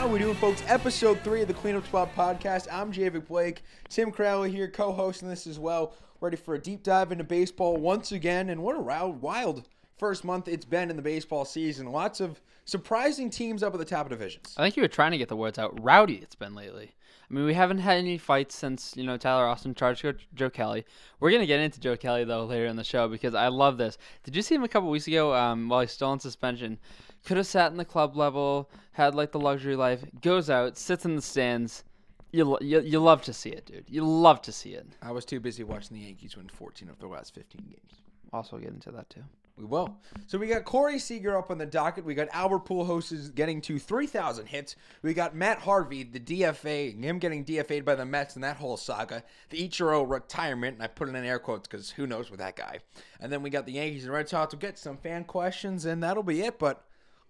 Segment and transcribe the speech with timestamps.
[0.00, 0.62] How we doing, folks?
[0.66, 2.68] Episode three of the Cleanup Spot podcast.
[2.72, 3.62] I'm Javik Blake.
[3.90, 5.92] Tim Crowley here, co-hosting this as well.
[6.22, 9.68] Ready for a deep dive into baseball once again, and what a wild,
[9.98, 11.92] first month it's been in the baseball season.
[11.92, 14.54] Lots of surprising teams up at the top of divisions.
[14.56, 15.78] I think you were trying to get the words out.
[15.82, 16.92] Rowdy, it's been lately.
[17.30, 20.86] I mean, we haven't had any fights since you know Tyler Austin charged Joe Kelly.
[21.20, 23.98] We're gonna get into Joe Kelly though later in the show because I love this.
[24.24, 26.78] Did you see him a couple weeks ago um, while he's still in suspension?
[27.24, 30.04] Could have sat in the club level, had like the luxury life.
[30.20, 31.84] Goes out, sits in the stands.
[32.32, 33.84] You, you, you love to see it, dude.
[33.88, 34.86] You love to see it.
[35.02, 38.02] I was too busy watching the Yankees win 14 of their last 15 games.
[38.32, 39.24] Also get into that too.
[39.60, 39.98] We will.
[40.26, 42.04] So we got Corey Seager up on the docket.
[42.04, 44.74] We got Albert Pujols getting to 3,000 hits.
[45.02, 48.78] We got Matt Harvey, the DFA, him getting DFA'd by the Mets and that whole
[48.78, 49.22] saga.
[49.50, 52.56] The Ichiro retirement, and I put it in air quotes because who knows with that
[52.56, 52.78] guy.
[53.20, 54.54] And then we got the Yankees and Red Sox.
[54.54, 56.58] We'll get some fan questions, and that'll be it.
[56.58, 56.82] But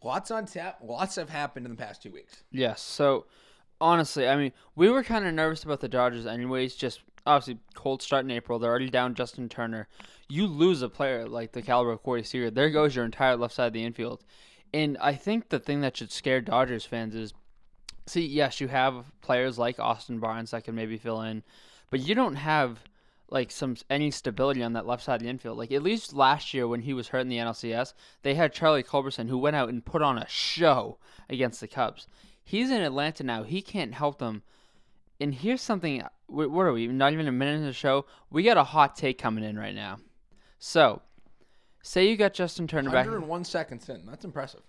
[0.03, 0.79] lots on tap.
[0.83, 2.45] Lots have happened in the past two weeks.
[2.51, 2.81] Yes.
[2.81, 3.27] So
[3.81, 6.75] honestly, I mean, we were kind of nervous about the Dodgers, anyways.
[6.75, 8.59] Just obviously cold start in April.
[8.59, 9.89] They're already down Justin Turner
[10.31, 13.55] you lose a player like the caliber of Corey Seager, there goes your entire left
[13.55, 14.23] side of the infield.
[14.73, 17.35] And I think the thing that should scare Dodgers fans is
[18.07, 21.43] see, yes, you have players like Austin Barnes that can maybe fill in,
[21.91, 22.79] but you don't have
[23.31, 25.57] like some any stability on that left side of the infield.
[25.57, 28.83] Like at least last year when he was hurt in the NLCS, they had Charlie
[28.83, 30.99] Culberson who went out and put on a show
[31.29, 32.07] against the Cubs.
[32.43, 33.45] He's in Atlanta now.
[33.45, 34.43] He can't help them.
[35.21, 36.03] And here's something.
[36.03, 36.87] Uh, what are we?
[36.89, 38.07] Not even a minute in the show.
[38.31, 39.99] We got a hot take coming in right now.
[40.59, 41.03] So,
[41.83, 43.07] say you got Justin Turner back.
[43.07, 44.05] 101 seconds in.
[44.07, 44.63] That's impressive.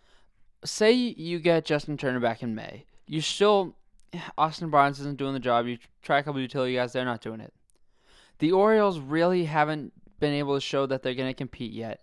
[0.63, 2.85] Say you get Justin Turner back in May.
[3.07, 3.75] You still,
[4.37, 5.65] Austin Barnes isn't doing the job.
[5.65, 7.53] You try a couple utility guys, they're not doing it.
[8.41, 12.01] The Orioles really haven't been able to show that they're going to compete yet.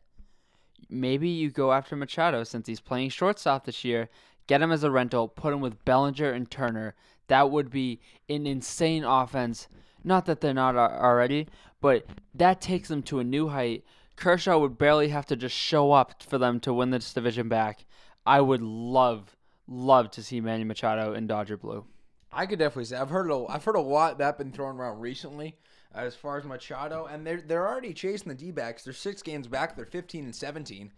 [0.88, 4.08] Maybe you go after Machado since he's playing shortstop this year.
[4.46, 6.94] Get him as a rental, put him with Bellinger and Turner.
[7.26, 9.66] That would be an insane offense.
[10.04, 11.48] Not that they're not already,
[11.80, 13.84] but that takes them to a new height.
[14.14, 17.84] Kershaw would barely have to just show up for them to win this division back.
[18.24, 19.34] I would love,
[19.66, 21.84] love to see Manny Machado in Dodger blue.
[22.32, 25.00] I could definitely say I've heard a, I've heard a lot that been thrown around
[25.00, 25.56] recently
[25.94, 28.84] Uh, as far as Machado, and they're they're already chasing the D-backs.
[28.84, 29.74] They're six games back.
[29.74, 30.92] They're 15 and 17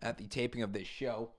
[0.00, 1.30] at the taping of this show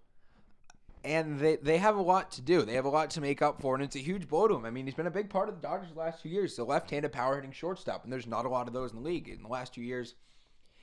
[1.04, 2.64] and they they have a lot to do.
[2.64, 4.66] They have a lot to make up for, and it's a huge blow to him.
[4.66, 6.56] I mean, he's been a big part of the Dodgers the last two years.
[6.56, 9.28] The left-handed power hitting shortstop, and there's not a lot of those in the league.
[9.28, 10.16] In the last two years,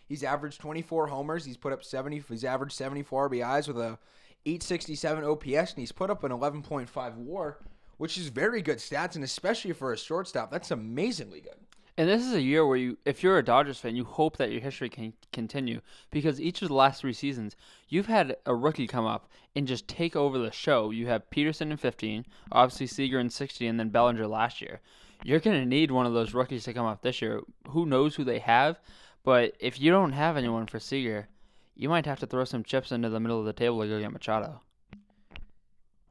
[0.06, 1.44] he's averaged 24 homers.
[1.44, 2.24] He's put up 70.
[2.28, 3.98] He's averaged 74 RBIs with a
[4.44, 7.58] 867 OPS, and he's put up an 11.5 WAR,
[7.96, 11.56] which is very good stats, and especially for a shortstop, that's amazingly good.
[12.00, 14.50] And this is a year where you, if you're a Dodgers fan, you hope that
[14.50, 17.56] your history can continue because each of the last three seasons,
[17.90, 20.92] you've had a rookie come up and just take over the show.
[20.92, 24.80] You have Pederson in 15, obviously Seager in 16, and then Bellinger last year.
[25.22, 27.42] You're going to need one of those rookies to come up this year.
[27.68, 28.80] Who knows who they have?
[29.22, 31.28] But if you don't have anyone for Seager,
[31.76, 34.00] you might have to throw some chips into the middle of the table to go
[34.00, 34.62] get Machado.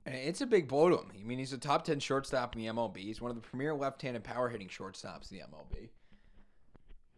[0.05, 1.11] It's a big blow to him.
[1.19, 2.97] I mean, he's a top 10 shortstop in the MLB.
[2.97, 5.89] He's one of the premier left handed power hitting shortstops in the MLB.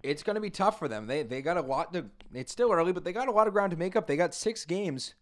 [0.03, 1.05] It's going to be tough for them.
[1.05, 2.05] They they got a lot to.
[2.33, 4.07] It's still early, but they got a lot of ground to make up.
[4.07, 5.13] They got six games.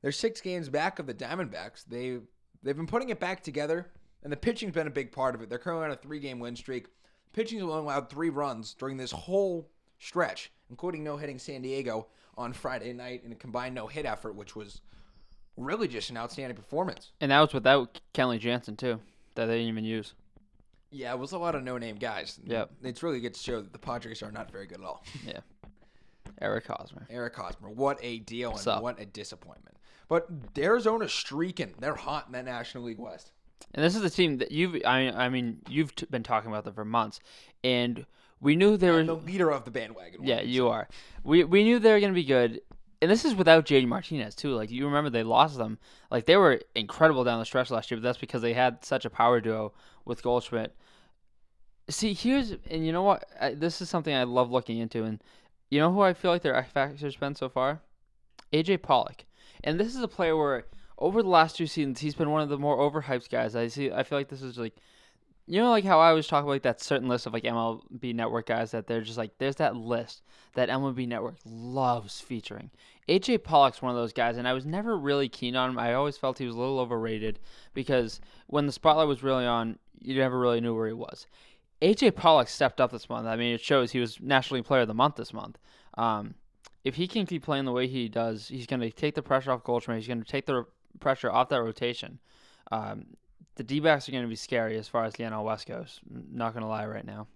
[0.00, 1.84] They're six games back of the Diamondbacks.
[1.86, 2.18] They
[2.62, 3.90] they've been putting it back together,
[4.22, 5.50] and the pitching's been a big part of it.
[5.50, 6.86] They're currently on a three game win streak.
[7.34, 9.68] Pitching's only allowed three runs during this whole
[9.98, 14.34] stretch, including no hitting San Diego on Friday night in a combined no hit effort,
[14.34, 14.80] which was
[15.56, 17.12] really just an outstanding performance.
[17.20, 19.00] And that was without Kenley Jansen too,
[19.34, 20.14] that they didn't even use.
[20.90, 22.38] Yeah, it was a lot of no-name guys.
[22.44, 25.04] Yeah, it's really good to show that the Padres are not very good at all.
[25.26, 25.40] yeah.
[26.40, 27.06] Eric Hosmer.
[27.10, 27.68] Eric Hosmer.
[27.68, 28.82] What a deal What's and up?
[28.82, 29.76] what a disappointment.
[30.08, 30.28] But
[30.58, 31.74] Arizona's streaking.
[31.78, 33.32] They're hot in that National League West.
[33.74, 36.64] And this is the team that you've I, I mean, you've t- been talking about
[36.64, 37.20] them for months.
[37.62, 38.06] And
[38.40, 40.22] we knew they were the leader of the bandwagon.
[40.22, 40.88] Yeah, you are.
[41.22, 42.60] We we knew they were going to be good
[43.00, 44.54] and this is without JD Martinez too.
[44.54, 45.78] Like you remember, they lost them.
[46.10, 49.04] Like they were incredible down the stretch last year, but that's because they had such
[49.04, 49.72] a power duo
[50.04, 50.74] with Goldschmidt.
[51.88, 53.24] See, here's and you know what?
[53.40, 55.22] I, this is something I love looking into, and
[55.70, 57.80] you know who I feel like their X factor's been so far?
[58.52, 59.24] AJ Pollock,
[59.62, 60.64] and this is a player where
[60.98, 63.56] over the last two seasons he's been one of the more overhyped guys.
[63.56, 63.90] I see.
[63.90, 64.76] I feel like this is like
[65.46, 68.14] you know, like how I always talk about like that certain list of like MLB
[68.14, 70.22] Network guys that they're just like, there's that list
[70.54, 72.70] that MLB Network loves featuring.
[73.08, 75.78] AJ Pollock's one of those guys, and I was never really keen on him.
[75.78, 77.38] I always felt he was a little overrated
[77.74, 81.26] because when the spotlight was really on, you never really knew where he was.
[81.82, 83.26] AJ Pollock stepped up this month.
[83.26, 85.58] I mean, it shows he was National League Player of the Month this month.
[85.98, 86.34] Um,
[86.82, 89.52] if he can keep playing the way he does, he's going to take the pressure
[89.52, 89.98] off Goldschmidt.
[89.98, 90.64] He's going to take the
[91.00, 92.20] pressure off that rotation.
[92.72, 93.06] Um,
[93.56, 96.00] the D backs are going to be scary as far as NL West goes.
[96.12, 97.26] n- Not going to lie right now.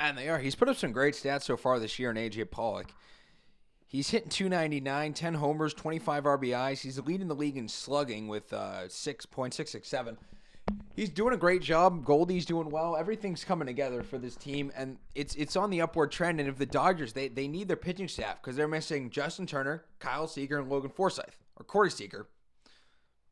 [0.00, 0.38] And they are.
[0.38, 2.92] He's put up some great stats so far this year in AJ Pollock.
[3.86, 6.80] He's hitting 299, 10 homers, 25 RBIs.
[6.82, 10.16] He's leading the league in slugging with uh, 6.667.
[10.94, 12.04] He's doing a great job.
[12.04, 12.94] Goldie's doing well.
[12.96, 16.38] Everything's coming together for this team, and it's it's on the upward trend.
[16.40, 19.84] And if the Dodgers, they, they need their pitching staff because they're missing Justin Turner,
[20.00, 21.24] Kyle Seager, and Logan Forsythe,
[21.56, 22.26] or Corey Seager.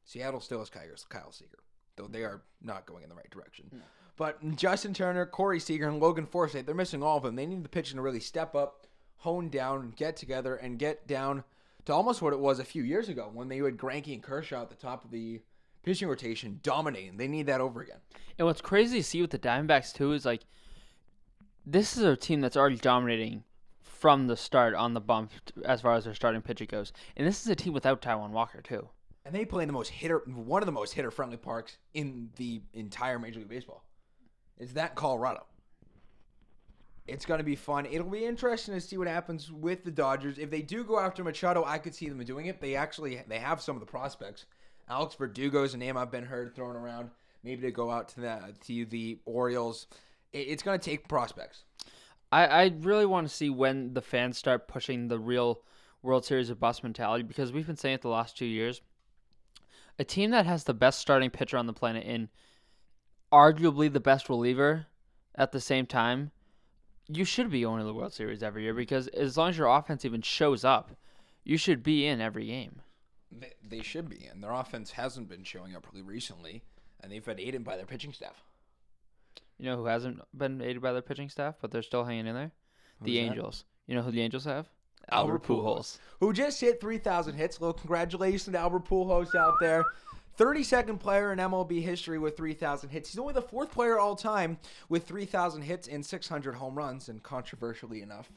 [0.07, 1.59] Seattle still has Kyle Seager,
[1.97, 3.67] though they are not going in the right direction.
[3.71, 3.79] Hmm.
[4.17, 7.37] But Justin Turner, Corey Seager, and Logan Forsythe, they're missing all of them.
[7.37, 8.87] They need the pitching to really step up,
[9.19, 11.45] hone down, get together, and get down
[11.85, 14.63] to almost what it was a few years ago when they had Greinke and Kershaw
[14.63, 15.41] at the top of the
[15.83, 17.17] pitching rotation, dominating.
[17.17, 17.99] They need that over again.
[18.39, 20.43] And what's crazy to see with the Diamondbacks too is like
[21.65, 23.45] this is a team that's already dominating
[23.83, 25.31] from the start on the bump
[25.65, 26.93] as far as their starting pitcher goes.
[27.17, 28.89] And this is a team without Taijuan Walker too.
[29.27, 32.31] And they play in the most hitter, one of the most hitter friendly parks in
[32.37, 33.83] the entire Major League Baseball.
[34.57, 35.45] Is that Colorado?
[37.09, 37.87] It's going to be fun.
[37.87, 40.39] It'll be interesting to see what happens with the Dodgers.
[40.39, 42.61] If they do go after Machado, I could see them doing it.
[42.61, 44.47] They actually they have some of the prospects.
[44.89, 47.11] Alex Verdugo is a name I've been heard thrown around.
[47.43, 49.89] Maybe to go out to the to the Orioles.
[50.33, 51.65] It- It's going to take prospects.
[52.31, 55.63] I, I really want to see when the fans start pushing the real
[56.03, 58.83] World Series of bus mentality because we've been saying it the last two years.
[59.99, 62.29] A team that has the best starting pitcher on the planet and
[63.33, 64.87] arguably the best reliever
[65.35, 66.31] at the same time,
[67.09, 70.05] you should be owning the World Series every year because as long as your offense
[70.05, 70.97] even shows up,
[71.45, 72.83] you should be in every game.
[73.31, 76.63] They, they should be, and their offense hasn't been showing up really recently,
[77.01, 78.43] and they've been aided by their pitching staff.
[79.59, 82.35] You know who hasn't been aided by their pitching staff, but they're still hanging in
[82.35, 82.53] there?
[83.01, 83.33] the Who's that?
[83.33, 83.65] Angels.
[83.87, 84.67] You know who the Angels have?
[85.11, 87.61] Albert Pujols, who just hit 3,000 hits.
[87.61, 89.85] Little congratulations to Albert Pujols out there.
[90.39, 93.11] 32nd player in MLB history with 3,000 hits.
[93.11, 94.59] He's only the fourth player all time
[94.89, 97.09] with 3,000 hits and 600 home runs.
[97.09, 98.31] And controversially enough,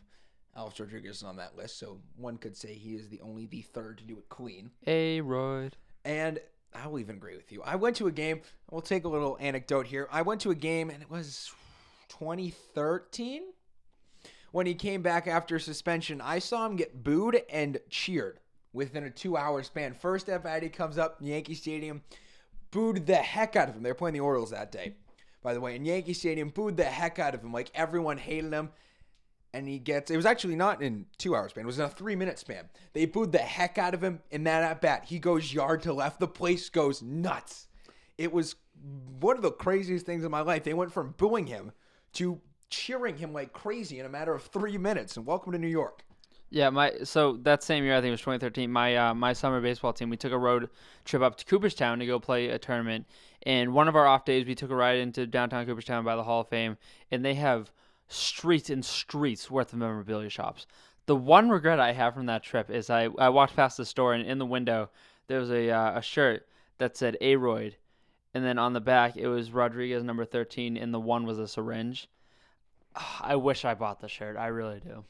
[0.56, 3.62] Alex Rodriguez is on that list, so one could say he is the only the
[3.62, 4.71] third to do it clean.
[4.88, 5.75] A Royd.
[6.06, 6.39] And
[6.74, 7.62] I will even agree with you.
[7.63, 8.42] I went to a game.
[8.71, 10.07] We'll take a little anecdote here.
[10.12, 11.51] I went to a game, and it was
[12.10, 13.44] 2013
[14.51, 16.22] when he came back after suspension.
[16.22, 18.40] I saw him get booed and cheered
[18.74, 19.94] within a two-hour span.
[19.94, 22.01] First bat, comes up Yankee Stadium,
[22.72, 23.84] booed the heck out of him.
[23.84, 24.96] They were playing the Orioles that day,
[25.42, 25.75] by the way.
[25.75, 27.51] In Yankee Stadium, booed the heck out of him.
[27.51, 28.69] Like everyone hated him
[29.54, 31.90] and he gets it was actually not in two hour span it was in a
[31.90, 35.19] three minute span they booed the heck out of him in that at bat he
[35.19, 37.68] goes yard to left the place goes nuts
[38.18, 38.56] it was
[39.19, 41.71] one of the craziest things in my life they went from booing him
[42.14, 45.68] to cheering him like crazy in a matter of three minutes and welcome to new
[45.68, 46.04] york
[46.52, 48.71] Yeah, my so that same year I think it was 2013.
[48.71, 50.69] My uh, my summer baseball team we took a road
[51.06, 53.06] trip up to Cooperstown to go play a tournament,
[53.44, 56.23] and one of our off days we took a ride into downtown Cooperstown by the
[56.23, 56.78] Hall of Fame,
[57.11, 57.71] and they have
[58.07, 60.66] streets and streets worth of memorabilia shops.
[61.06, 64.14] The one regret I have from that trip is I, I walked past the store
[64.14, 64.90] and in the window
[65.28, 66.47] there was a uh, a shirt
[66.80, 67.76] that said Aroyd,
[68.33, 71.47] and then on the back it was Rodriguez number 13, and the one was a
[71.47, 72.09] syringe.
[72.96, 74.38] I wish I bought the shirt.
[74.38, 75.04] I really do.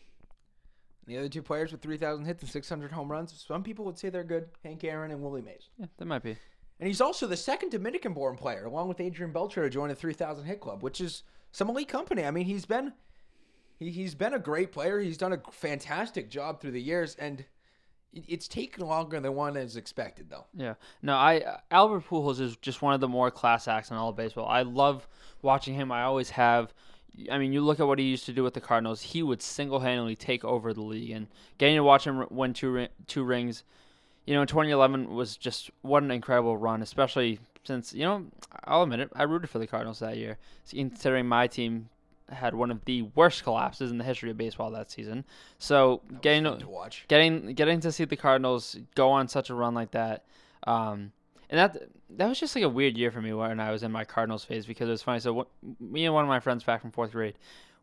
[1.07, 4.09] the other two players with 3000 hits and 600 home runs some people would say
[4.09, 6.38] they're good hank aaron and willie mays Yeah, that might be.
[6.79, 9.95] And he's also the second Dominican born player, along with Adrian Beltre, to join the
[9.95, 12.24] 3,000 hit club, which is some elite company.
[12.24, 12.93] I mean, he's been
[13.77, 15.00] he, he's been a great player.
[15.00, 17.43] He's done a fantastic job through the years, and
[18.13, 20.45] it's taken longer than one is expected, though.
[20.53, 20.75] Yeah.
[21.01, 24.09] No, I uh, Albert Pujols is just one of the more class acts in all
[24.09, 24.48] of baseball.
[24.48, 25.05] I love
[25.41, 25.91] watching him.
[25.91, 26.74] I always have.
[27.31, 29.01] I mean, you look at what he used to do with the Cardinals.
[29.01, 33.23] He would single-handedly take over the league, and getting to watch him win two two
[33.23, 33.63] rings,
[34.25, 36.81] you know, in 2011 was just what an incredible run.
[36.81, 38.25] Especially since you know,
[38.65, 40.37] I'll admit it, I rooted for the Cardinals that year,
[40.69, 41.89] considering my team
[42.31, 45.25] had one of the worst collapses in the history of baseball that season.
[45.57, 47.05] So That getting to, watch.
[47.07, 50.25] getting getting to see the Cardinals go on such a run like that,
[50.65, 51.11] um,
[51.49, 53.91] and that that was just like a weird year for me when I was in
[53.91, 55.19] my Cardinals phase because it was funny.
[55.19, 55.47] So what,
[55.79, 57.35] me and one of my friends back from fourth grade,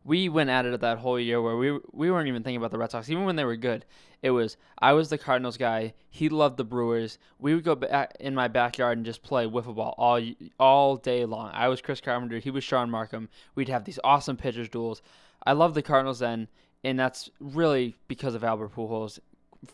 [0.03, 2.77] we went at it that whole year where we we weren't even thinking about the
[2.77, 3.85] Red Sox even when they were good.
[4.21, 5.93] It was I was the Cardinals guy.
[6.09, 7.19] He loved the Brewers.
[7.39, 10.21] We would go back in my backyard and just play wiffle ball all
[10.59, 11.51] all day long.
[11.53, 12.39] I was Chris Carpenter.
[12.39, 13.27] He was Shaun Marcum.
[13.55, 15.01] We'd have these awesome pitchers duels.
[15.45, 16.47] I loved the Cardinals then,
[16.83, 19.19] and that's really because of Albert Pujols,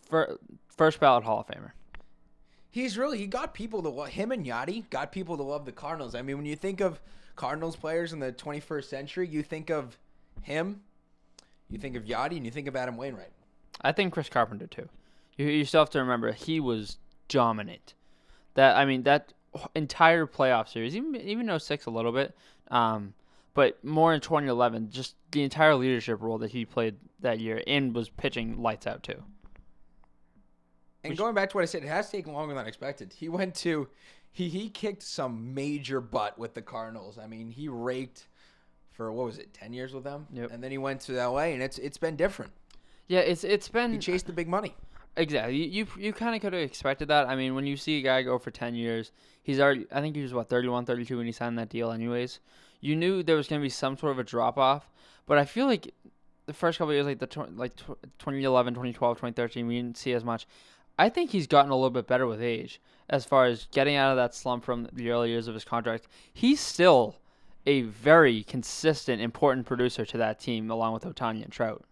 [0.10, 1.72] fir- first ballot Hall of Famer.
[2.74, 5.72] He's really he got people to love him and Yadi got people to love the
[5.72, 6.16] Cardinals.
[6.16, 7.00] I mean, when you think of
[7.36, 9.96] Cardinals players in the 21st century, you think of
[10.42, 10.82] him,
[11.70, 13.32] you think of Yadi, and you think of Adam Wainwright.
[13.82, 14.90] I think Chris Carpenter too.
[15.38, 17.94] You, you still have to remember he was dominant.
[18.56, 19.34] That I mean that
[19.76, 22.36] entire playoff series, even even 06 a little bit,
[22.72, 23.14] um,
[23.54, 27.94] but more in 2011, just the entire leadership role that he played that year and
[27.94, 29.24] was pitching lights out too.
[31.04, 33.14] And going back to what I said, it has taken longer than expected.
[33.14, 33.88] He went to,
[34.32, 37.18] he he kicked some major butt with the Cardinals.
[37.18, 38.28] I mean, he raked
[38.92, 40.52] for what was it, ten years with them, Yep.
[40.52, 42.52] and then he went to LA, and it's it's been different.
[43.08, 44.76] Yeah, it's it's been He chased the big money.
[45.16, 45.56] Exactly.
[45.58, 47.28] You you, you kind of could have expected that.
[47.28, 49.12] I mean, when you see a guy go for 10 years,
[49.44, 52.40] he's already I think he was what 31, 32 when he signed that deal anyways.
[52.82, 54.90] You knew there was going to be some sort of a drop off,
[55.26, 55.94] but I feel like
[56.46, 59.98] the first couple of years like the tw- like tw- 2011, 2012, 2013, we didn't
[59.98, 60.46] see as much.
[60.98, 64.12] I think he's gotten a little bit better with age as far as getting out
[64.12, 66.08] of that slump from the early years of his contract.
[66.34, 67.16] He's still
[67.66, 71.84] a very consistent, important producer to that team along with Otani and Trout.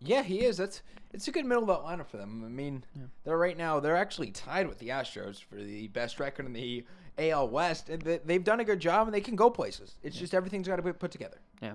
[0.00, 0.56] Yeah, he is.
[0.58, 2.42] That's it's a good middle belt lineup for them.
[2.44, 2.84] I mean,
[3.24, 6.84] they're right now they're actually tied with the Astros for the best record in the
[7.16, 9.94] AL West, and they- they've done a good job, and they can go places.
[10.02, 11.38] It's just everything's got to be put together.
[11.62, 11.74] Yeah,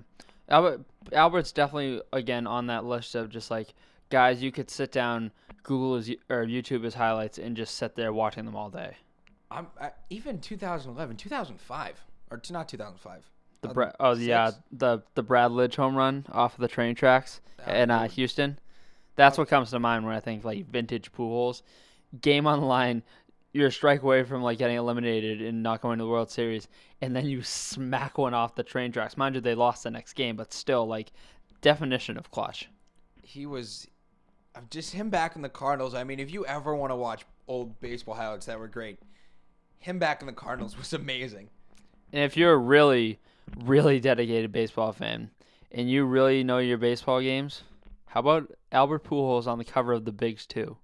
[0.50, 0.82] Albert
[1.14, 3.74] Albert's definitely again on that list of just like
[4.10, 5.32] guys you could sit down,
[5.64, 8.98] Google is or YouTube is highlights, and just sit there watching them all day.
[9.52, 12.02] I'm I, even 2011, 2005,
[12.32, 13.30] or t- not 2005.
[13.62, 16.96] The Uh, Bra- oh yeah, the the Brad Lidge home run off of the train
[16.96, 18.08] tracks That in uh.
[18.10, 18.60] Houston.
[19.16, 21.62] That's what comes to mind when I think like vintage Pujols,
[22.22, 23.04] game on the line.
[23.52, 26.68] You're a strike away from like getting eliminated and not going to the World Series,
[27.02, 29.18] and then you smack one off the train tracks.
[29.18, 31.12] Mind you, they lost the next game, but still like
[31.62, 32.70] definition of clutch.
[33.24, 33.90] he was uh,
[34.70, 35.94] just him back in the Cardinals.
[35.94, 39.00] I mean, if you ever want to watch old baseball highlights that were great,
[39.80, 41.50] him back in the Cardinals was amazing.
[42.12, 43.20] And if you're a really,
[43.64, 45.30] really dedicated baseball fan
[45.72, 47.64] and you really know your baseball games,
[48.08, 50.78] how about Albert Pujols on the cover of the Bigs too?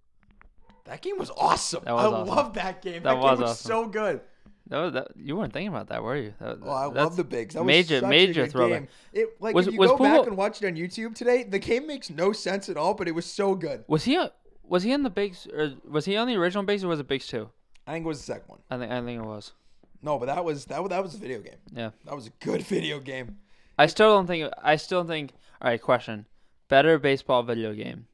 [0.85, 1.83] That game was awesome.
[1.85, 2.27] Was I awesome.
[2.27, 3.01] love that game.
[3.01, 3.67] That That, was game was awesome.
[3.67, 4.21] so good.
[4.67, 6.33] That was that, you weren't thinking about that, were you?
[6.39, 7.53] That, Oh, I love the bigs.
[7.53, 8.79] That major, was such major a good throwback.
[8.79, 8.87] game.
[9.13, 11.59] It like Was- if you was go back and watch it on YouTube today, the
[11.59, 13.83] game makes no sense at all, but it was so good.
[13.87, 14.19] Was he?
[14.63, 15.47] Was he in the Bigs?
[15.53, 17.49] Or was he on the original Bigs, or was it Bigs two?
[17.85, 18.59] I think it was the second one.
[18.71, 19.53] I think I think it was.
[20.01, 21.57] No, but that was that that was a video game.
[21.71, 21.91] Yeah.
[22.05, 23.37] That was a good video game.
[23.77, 24.51] I still don't think.
[24.63, 25.33] I still think.
[25.61, 26.25] All right, question:
[26.69, 28.07] Better baseball video game,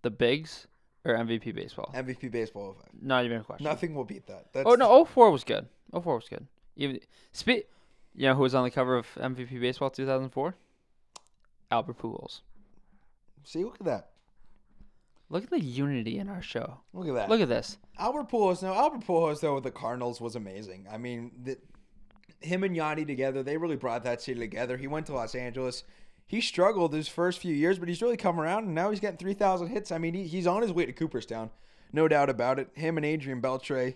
[0.00, 0.66] the Bigs
[1.04, 1.92] or MVP baseball?
[1.94, 2.76] MVP baseball.
[3.00, 3.64] Not even a question.
[3.64, 4.44] Nothing will beat that.
[4.46, 5.66] Oh, that's, Oh no, 04 was good.
[5.92, 6.46] 04 was good.
[6.76, 7.00] Even
[7.32, 7.66] spe-
[8.14, 10.54] you know who was on the cover of MVP Baseball 2004?
[11.70, 12.40] Albert Pujols.
[13.44, 14.10] See, look at that.
[15.30, 16.78] Look at the unity in our show.
[16.92, 17.30] Look at that.
[17.30, 17.78] Look at this.
[17.98, 18.62] Albert Pujols.
[18.62, 20.86] Now, Albert Pujols though with the Cardinals was amazing.
[20.92, 21.56] I mean, the,
[22.40, 24.76] him and Yadi together, they really brought that city together.
[24.76, 25.84] He went to Los Angeles.
[26.26, 29.16] He struggled his first few years, but he's really come around, and now he's getting
[29.16, 29.90] three thousand hits.
[29.90, 31.50] I mean, he, he's on his way to Cooperstown,
[31.92, 32.68] no doubt about it.
[32.74, 33.94] Him and Adrian Beltre.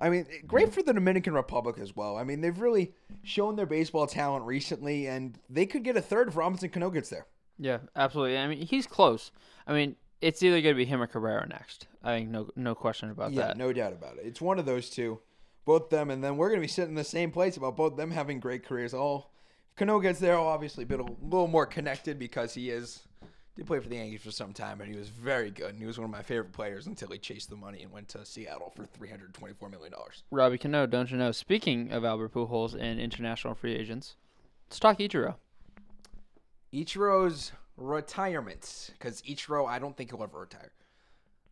[0.00, 2.16] I mean, great for the Dominican Republic as well.
[2.16, 6.28] I mean, they've really shown their baseball talent recently, and they could get a third
[6.28, 7.26] if Robinson Cano gets there.
[7.58, 8.38] Yeah, absolutely.
[8.38, 9.32] I mean, he's close.
[9.66, 11.88] I mean, it's either going to be him or Cabrera next.
[12.02, 13.56] I think no no question about Yeah, that.
[13.56, 14.24] Yeah, no doubt about it.
[14.24, 15.20] It's one of those two,
[15.64, 18.12] both them, and then we're gonna be sitting in the same place about both them
[18.12, 18.94] having great careers.
[18.94, 19.32] All
[19.70, 23.00] if Cano gets there, obviously be a little more connected because he is
[23.58, 25.70] did play for the Yankees for some time, and he was very good.
[25.70, 28.08] And he was one of my favorite players until he chased the money and went
[28.10, 30.22] to Seattle for three hundred twenty-four million dollars.
[30.30, 31.32] Robbie Cano, don't you know?
[31.32, 34.14] Speaking of Albert Pujols and international free agents,
[34.68, 35.34] let's talk Ichiro.
[36.72, 40.70] Ichiro's retirement, because Ichiro, I don't think he'll ever retire.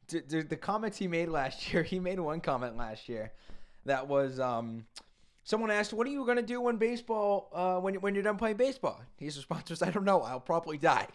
[0.07, 3.33] D- d- the comments he made last year, he made one comment last year
[3.85, 4.87] that was um,
[5.43, 8.59] someone asked, "What are you gonna do when baseball, uh, when when you're done playing
[8.59, 10.23] baseball?" His response was, "I don't know.
[10.23, 11.09] I'll probably die."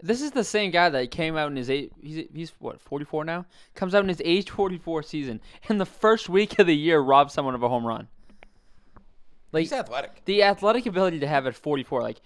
[0.00, 1.92] This is the same guy that came out in his eight.
[2.00, 3.46] He's he's what forty four now.
[3.74, 7.00] Comes out in his age forty four season, and the first week of the year
[7.00, 8.06] robs someone of a home run.
[9.50, 10.24] Like He's athletic.
[10.24, 12.02] the athletic ability to have at forty four.
[12.02, 12.20] Like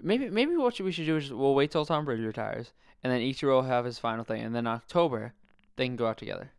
[0.00, 2.72] maybe maybe what we should do is we'll wait till Tom Brady retires,
[3.04, 5.34] and then Ichiro will have his final thing, and then October
[5.76, 6.50] they can go out together.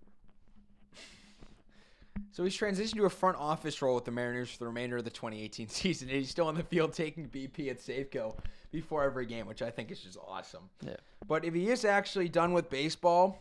[2.31, 5.03] So he's transitioned to a front office role with the Mariners for the remainder of
[5.03, 6.09] the 2018 season.
[6.09, 8.35] And he's still on the field taking BP at Safeco
[8.73, 10.69] before every game, which I think is just awesome.
[10.85, 10.95] Yeah.
[11.25, 13.39] But if he is actually done with baseball,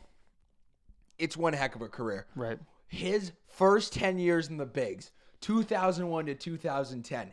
[1.19, 2.27] it's one heck of a career.
[2.37, 2.59] Right.
[2.87, 5.11] His first 10 years in the bigs,
[5.41, 7.33] 2001 to 2010,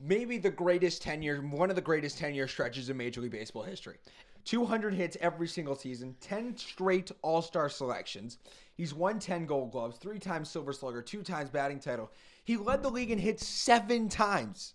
[0.00, 3.32] maybe the greatest 10 years, one of the greatest 10 year stretches in Major League
[3.32, 3.98] Baseball history.
[4.46, 8.38] 200 hits every single season, 10 straight All Star selections.
[8.74, 12.10] He's won 10 Gold Gloves, three times Silver Slugger, two times batting title.
[12.44, 14.74] He led the league in hits seven times.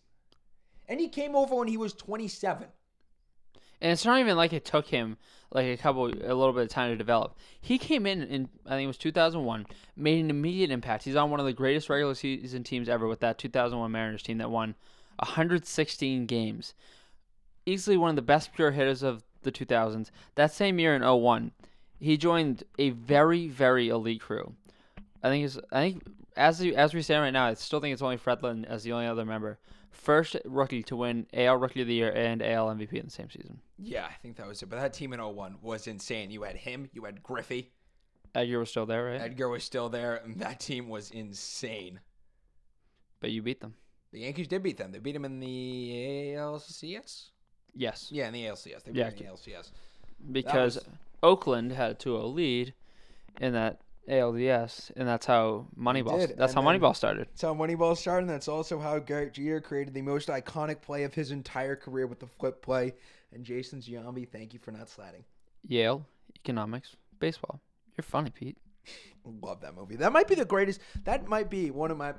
[0.91, 2.67] And he came over when he was 27.
[3.79, 5.15] And it's not even like it took him
[5.49, 7.37] like a couple, a little bit of time to develop.
[7.61, 11.05] He came in in I think it was 2001, made an immediate impact.
[11.05, 14.37] He's on one of the greatest regular season teams ever with that 2001 Mariners team
[14.39, 14.75] that won
[15.19, 16.73] 116 games.
[17.65, 20.11] Easily one of the best pure hitters of the 2000s.
[20.35, 21.51] That same year in 01,
[22.01, 24.55] he joined a very very elite crew.
[25.23, 26.03] I think it's I think
[26.35, 28.83] as you, as we stand right now, I still think it's only Fred Lynn as
[28.83, 29.59] the only other member.
[29.91, 33.29] First rookie to win AL Rookie of the Year and AL MVP in the same
[33.29, 33.59] season.
[33.77, 34.69] Yeah, I think that was it.
[34.69, 36.31] But that team in 01 was insane.
[36.31, 37.71] You had him, you had Griffey.
[38.33, 39.19] Edgar was still there, right?
[39.21, 41.99] Edgar was still there, and that team was insane.
[43.19, 43.73] But you beat them.
[44.13, 44.91] The Yankees did beat them.
[44.91, 47.31] They beat them in the ALCS?
[47.73, 48.07] Yes.
[48.11, 48.83] Yeah, in the ALCS.
[48.83, 49.71] They beat Yeah, them in the ALCS.
[50.31, 50.85] Because was-
[51.21, 52.73] Oakland had a 2-0 lead
[53.39, 56.19] in that ALDS, and that's how Moneyball.
[56.19, 57.27] did, That's how Moneyball started.
[57.27, 61.03] That's how Moneyball started, and that's also how Derek Jeter created the most iconic play
[61.03, 62.93] of his entire career with the flip play.
[63.33, 65.23] And Jason Giambi, thank you for not slatting.
[65.67, 66.05] Yale
[66.43, 67.59] economics baseball.
[67.95, 68.57] You're funny, Pete.
[69.41, 69.95] Love that movie.
[69.95, 70.81] That might be the greatest.
[71.03, 72.13] That might be one of my.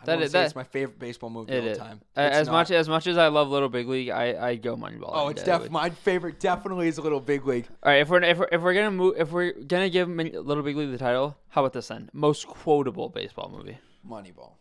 [0.00, 1.78] I That say that- it's my favorite baseball movie of all is.
[1.78, 2.00] time.
[2.16, 2.52] It's as not.
[2.52, 5.10] much as much as I love Little Big League, I I go Moneyball.
[5.12, 6.38] Oh, it's definitely my favorite.
[6.38, 7.66] Definitely is little big league.
[7.82, 10.62] All right, if we're if we're, if we're gonna move, if we're gonna give Little
[10.62, 12.10] Big League the title, how about this then?
[12.12, 13.78] Most quotable baseball movie.
[14.06, 14.52] Moneyball.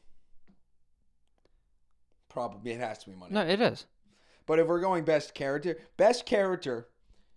[2.29, 3.31] Probably it has to be Moneyball.
[3.31, 3.85] No, it is.
[4.45, 6.87] But if we're going best character, best character,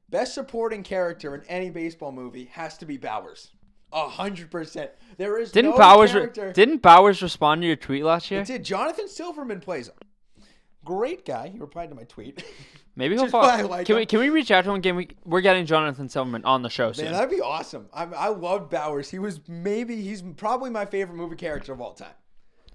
[0.09, 3.53] best supporting character in any baseball movie has to be Bowers.
[3.93, 4.91] A hundred percent.
[5.17, 8.41] There is Didn't no Bowers re- didn't Bowers respond to your tweet last year?
[8.43, 8.65] It did.
[8.65, 9.95] Jonathan Silverman plays him.
[10.85, 11.49] Great guy.
[11.49, 12.45] He replied to my tweet.
[12.97, 13.67] Maybe he'll follow.
[13.67, 14.01] like can him.
[14.01, 14.83] we can we reach out to him?
[14.83, 15.09] Can we?
[15.25, 17.07] We're getting Jonathan Silverman on the show soon.
[17.07, 17.89] Man, that'd be awesome.
[17.93, 19.11] I, I love Bowers.
[19.11, 22.15] He was maybe he's probably my favorite movie character of all time.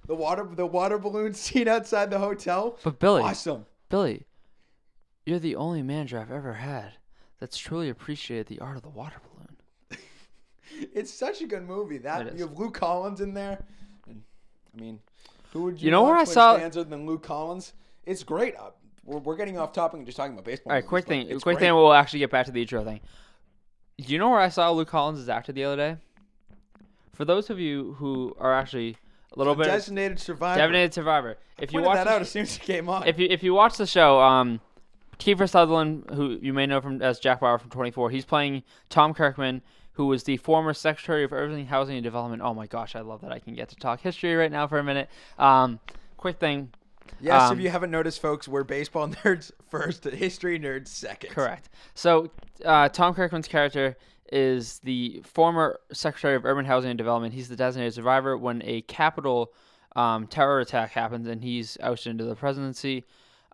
[0.08, 2.78] The water the water balloon scene outside the hotel.
[2.84, 3.66] but Billy, Awesome.
[3.90, 4.26] Billy,
[5.26, 6.94] you're the only manager I've ever had
[7.40, 9.53] that's truly appreciated the art of the water balloon.
[10.94, 11.98] It's such a good movie.
[12.00, 12.40] That It is.
[12.40, 13.64] you have Luke Collins in there.
[14.08, 14.22] And,
[14.78, 15.00] I mean,
[15.52, 17.74] who would you, You know where I saw- fans other than Luke Collins?
[18.06, 18.56] It's great.
[18.58, 18.72] Uh,
[19.06, 20.72] we're, we're getting off topic and just talking about baseball.
[20.72, 21.22] All right, movies, quick but thing.
[21.30, 21.68] it's Quick great.
[21.68, 21.76] thing.
[21.76, 23.00] We'll actually get back to the intro thing.
[24.00, 25.98] Do you know where I saw Luke Collins actor the other day?
[27.14, 28.98] For those of you who are actually
[29.36, 30.60] a little bit Designated survivor.
[30.60, 33.08] Designated Survivor, if you Pointed watch that the out as soon as it came on.
[33.08, 34.60] if you if you watch the show, um,
[35.20, 39.14] Kiefer Sutherland, who you may know from as Jack Bauer from 24, he's playing Tom
[39.14, 39.62] Kirkman,
[39.94, 42.42] who was the former Secretary of Urban Housing and Development.
[42.42, 44.80] Oh my gosh, I love that I can get to talk history right now for
[44.80, 45.10] a minute.
[45.38, 45.80] Um,
[46.18, 46.72] quick thing,
[47.20, 51.32] yes, um, if you haven't noticed, folks, we're baseball nerds first, history nerds second.
[51.32, 51.70] correct.
[51.94, 52.32] So
[52.64, 53.98] uh, Tom Kirkman's character
[54.32, 57.34] is the former Secretary of Urban Housing and Development.
[57.34, 59.54] He's the designated survivor when a capital
[59.96, 63.06] um, terror attack happens, and he's ousted into the presidency.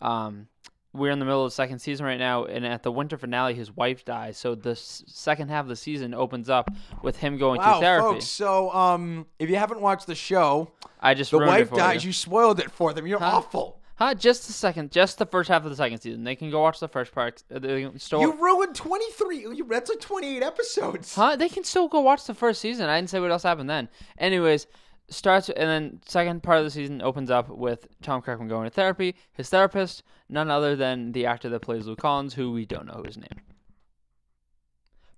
[0.01, 0.47] Um,
[0.93, 3.53] we're in the middle of the second season right now, and at the winter finale,
[3.53, 4.37] his wife dies.
[4.37, 6.71] So the s- second half of the season opens up
[7.03, 8.13] with him going Wow, through therapy.
[8.15, 8.25] folks.
[8.25, 12.03] So, um, if you haven't watched the show, I just the wife dies.
[12.03, 12.09] You.
[12.09, 13.05] You spoiled it for them.
[13.05, 13.37] You're Huh?
[13.37, 13.75] awful.
[13.97, 14.13] Huh?
[14.15, 16.23] Just the second, just the first half of the second season.
[16.23, 17.43] They can go watch the first part.
[17.53, 17.59] uh,
[17.97, 19.39] still, You ruined 23.
[19.41, 21.13] You, that's like 28 episodes.
[21.13, 21.35] Huh?
[21.35, 22.89] They can still go watch the first season.
[22.89, 23.89] I didn't say what else happened then.
[24.17, 24.67] Anyways,
[25.09, 28.69] starts and then second part of the season opens up with Tom Kirkman going to
[28.69, 29.15] therapy.
[29.33, 33.03] His therapist, none other than the actor that plays Luke Collins, who we don't know
[33.05, 33.41] his name.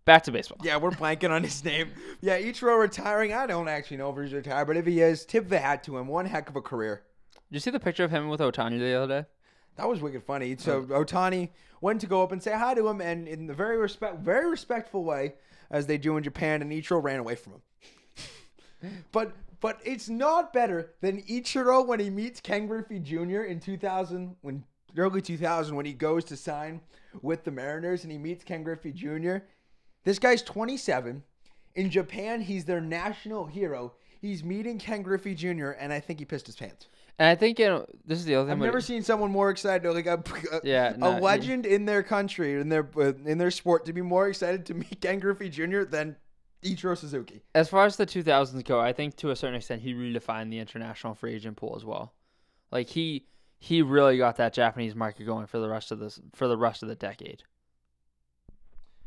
[0.06, 0.58] Back to baseball.
[0.64, 1.92] Yeah, we're blanking on his name.
[2.22, 3.34] Yeah, Ichiro retiring.
[3.34, 5.98] I don't actually know if he's retired, but if he is, tip the hat to
[5.98, 6.08] him.
[6.08, 7.04] One heck of a career.
[7.34, 9.28] Did you see the picture of him with Otani the other day?
[9.76, 10.56] That was wicked funny.
[10.58, 11.50] So Otani
[11.82, 14.50] went to go up and say hi to him, and in the very respect, very
[14.50, 15.36] respectful way,
[15.70, 19.02] as they do in Japan, and Ichiro ran away from him.
[19.12, 23.44] but but it's not better than Ichiro when he meets Ken Griffey Jr.
[23.44, 24.64] in 2000, when
[24.98, 26.82] early 2000, when he goes to sign
[27.22, 29.38] with the Mariners, and he meets Ken Griffey Jr.
[30.04, 31.24] This guy's 27.
[31.76, 33.94] In Japan, he's their national hero.
[34.20, 36.88] He's meeting Ken Griffey Jr., and I think he pissed his pants.
[37.20, 38.54] And I think you know, this is the other thing.
[38.54, 42.02] I've never seen someone more excited, like a, a, Yeah, a no, legend in their
[42.02, 45.50] country, in their uh, in their sport, to be more excited to meet Ken Griffey
[45.50, 45.84] Jr.
[45.84, 46.16] than
[46.64, 47.42] Ichiro Suzuki.
[47.56, 50.60] as far as the 2000s go, I think to a certain extent he redefined the
[50.60, 52.14] international free agent pool as well.
[52.72, 53.26] Like he
[53.60, 56.82] he really got that Japanese market going for the rest of this for the rest
[56.84, 57.44] of the decade.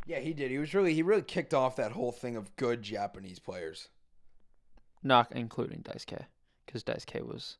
[0.07, 0.51] Yeah, he did.
[0.51, 3.88] He was really he really kicked off that whole thing of good Japanese players.
[5.03, 6.25] not including Daisuke,
[6.67, 7.57] because Daisuke was.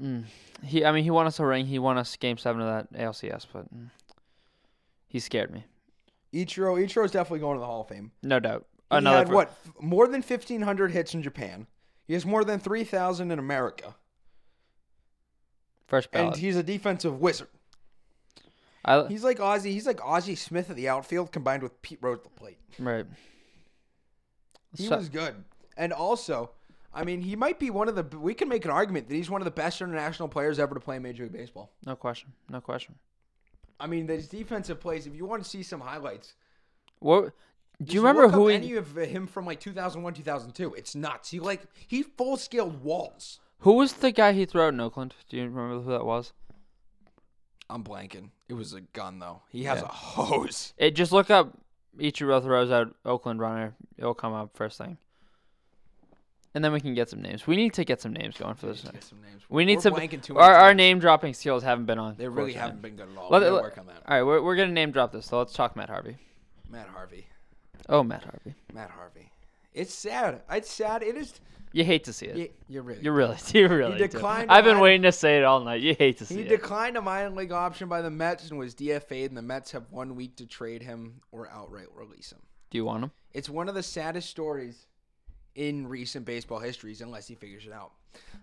[0.00, 0.24] Mm,
[0.64, 1.66] he, I mean, he won us a ring.
[1.66, 3.90] He won us Game Seven of that ALCS, but mm,
[5.06, 5.64] he scared me,
[6.32, 8.12] Ichiro Ichiro's definitely going to the Hall of Fame.
[8.22, 8.66] no doubt.
[8.90, 11.66] He Another had fir- what more than fifteen hundred hits in Japan.
[12.06, 13.94] He has more than three thousand in America,
[15.86, 17.48] first and he's a defensive wizard.
[18.84, 19.72] I He's like Ozzie.
[19.72, 22.58] He's like Ozzie Smith at the outfield combined with Pete Rose at the plate.
[22.78, 23.06] right.
[24.76, 25.44] He So- was good.
[25.76, 26.50] And also,
[26.92, 28.18] I mean, he might be one of the.
[28.18, 30.80] We can make an argument that he's one of the best international players ever to
[30.80, 31.70] play Major League Baseball.
[31.86, 32.32] No question.
[32.50, 32.96] No question.
[33.80, 35.06] I mean, his defensive plays.
[35.06, 36.34] If you want to see some highlights,
[37.00, 37.32] What?
[37.82, 40.74] Do you remember who he, any of him from like 2001, 2002?
[40.74, 41.30] It's nuts.
[41.30, 43.40] He like he full scaled walls.
[43.60, 45.14] who was the guy he threw out in Oakland?
[45.28, 46.32] Do you remember who that was?
[47.68, 48.30] I'm blanking.
[48.48, 49.42] It was a gun though.
[49.48, 49.86] He has Yeah.
[49.86, 50.74] a hose.
[50.76, 51.58] It just look up
[51.98, 53.74] Ichiro throws out Oakland runner.
[53.96, 54.98] It'll come up first thing.
[56.54, 57.46] And then we can get some names.
[57.46, 58.82] We need to get some names going for this.
[58.82, 59.42] Get some names.
[59.48, 59.94] We need We're some.
[59.94, 62.14] blanking too many Our, our name dropping skills haven't been on.
[62.18, 63.30] They really haven't been good at all.
[63.30, 64.02] Let- we let- work on that.
[64.06, 65.26] All right, we're, we're gonna name drop this.
[65.26, 66.18] So let's talk Matt Harvey.
[66.68, 67.26] Matt Harvey.
[67.88, 68.54] Oh, Matt Harvey.
[68.72, 69.30] Matt Harvey.
[69.72, 70.42] It's sad.
[70.50, 71.02] It's sad.
[71.02, 71.34] It is.
[71.74, 72.54] You hate to see it.
[72.68, 73.02] You, really.
[73.02, 73.96] You really, you really.
[73.96, 74.06] do.
[74.08, 75.80] declined I've been waiting to say it all night.
[75.80, 76.44] You hate to see He it.
[76.44, 79.70] He declined a minor league option by the Mets and was DFA'd, and the Mets
[79.70, 82.40] have one week to trade him or outright release him.
[82.70, 83.10] Do you want him?
[83.32, 84.86] It's one of the saddest stories
[85.54, 87.92] in recent baseball histories, unless he figures it out.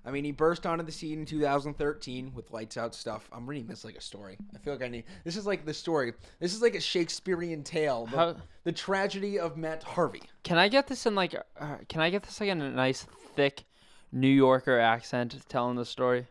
[0.03, 3.29] I mean, he burst onto the scene in 2013 with lights out stuff.
[3.31, 4.37] I'm reading this like a story.
[4.55, 5.03] I feel like I need.
[5.23, 6.13] This is like the story.
[6.39, 8.07] This is like a Shakespearean tale.
[8.07, 10.23] The, How- the tragedy of Matt Harvey.
[10.43, 11.35] Can I get this in like?
[11.59, 13.63] Uh, can I get this like in a nice thick
[14.11, 16.25] New Yorker accent telling the story?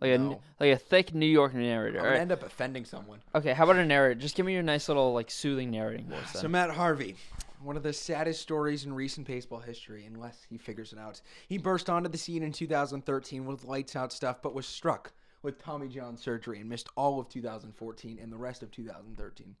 [0.00, 0.40] Like a No.
[0.60, 1.98] like a thick New York narrator.
[1.98, 2.20] I'm gonna right.
[2.20, 3.18] end up offending someone.
[3.34, 4.14] Okay, how about a narrator?
[4.18, 6.32] Just give me your nice little like soothing narrating voice.
[6.32, 6.42] Then.
[6.42, 7.16] So Matt Harvey,
[7.62, 11.20] one of the saddest stories in recent baseball history, unless he figures it out.
[11.48, 15.58] He burst onto the scene in 2013 with lights out stuff, but was struck with
[15.62, 19.56] Tommy John surgery and missed all of 2014 and the rest of 2013.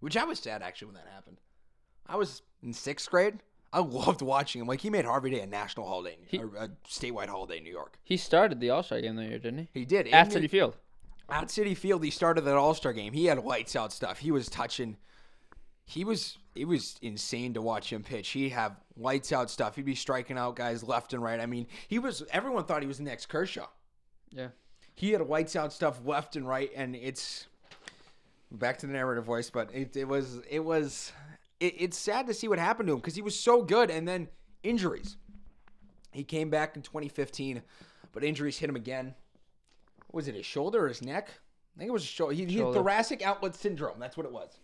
[0.00, 1.40] Which I was sad actually when that happened.
[2.06, 3.38] I was in sixth grade.
[3.72, 4.66] I loved watching him.
[4.68, 7.98] Like he made Harvey Day a national holiday, He- a statewide holiday in New York.
[8.04, 9.80] he started the All Star game that year, didn't he?
[9.80, 10.76] He did At Citi New- Field.
[11.28, 13.12] at Citi Field, he started that All Star game.
[13.12, 14.18] He had lights out stuff.
[14.20, 14.96] He was touching.
[15.86, 16.36] He was.
[16.54, 18.28] It was insane to watch him pitch.
[18.30, 19.76] He'd have lights out stuff.
[19.76, 21.38] He'd be striking out guys left and right.
[21.40, 22.22] I mean, he was.
[22.30, 23.68] Everyone thought he was the next Kershaw.
[24.30, 24.48] Yeah.
[24.94, 27.46] He had lights out stuff left and right, and it's
[28.50, 29.48] back to the narrative voice.
[29.48, 30.40] But it, it was.
[30.50, 31.12] It was.
[31.60, 34.08] It, it's sad to see what happened to him because he was so good, and
[34.08, 34.28] then
[34.64, 35.16] injuries.
[36.10, 37.62] He came back in 2015,
[38.12, 39.14] but injuries hit him again.
[40.12, 41.28] Was it his shoulder or his neck?
[41.76, 42.34] I think it was his shoulder.
[42.34, 44.00] He, he had thoracic outlet syndrome.
[44.00, 44.58] That's what it was.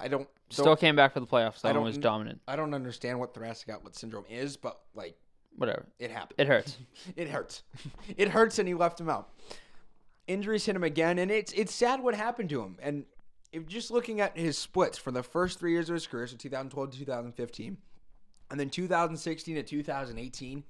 [0.00, 0.28] I don't.
[0.48, 1.64] Still don't- came back for the playoffs.
[1.64, 2.40] I Though don't was dominant.
[2.48, 5.16] I don't understand what thoracic outlet syndrome is, but like
[5.56, 5.86] Whatever.
[5.98, 6.40] it happened.
[6.40, 6.76] It hurts.
[7.16, 7.62] It hurts.
[8.16, 9.30] it hurts, and he left him out.
[10.26, 12.76] Injuries hit him again, and it's it's sad what happened to him.
[12.80, 13.04] And
[13.52, 16.36] if just looking at his splits for the first three years of his career, so
[16.36, 17.76] 2012 to 2015,
[18.50, 20.64] and then 2016 to 2018,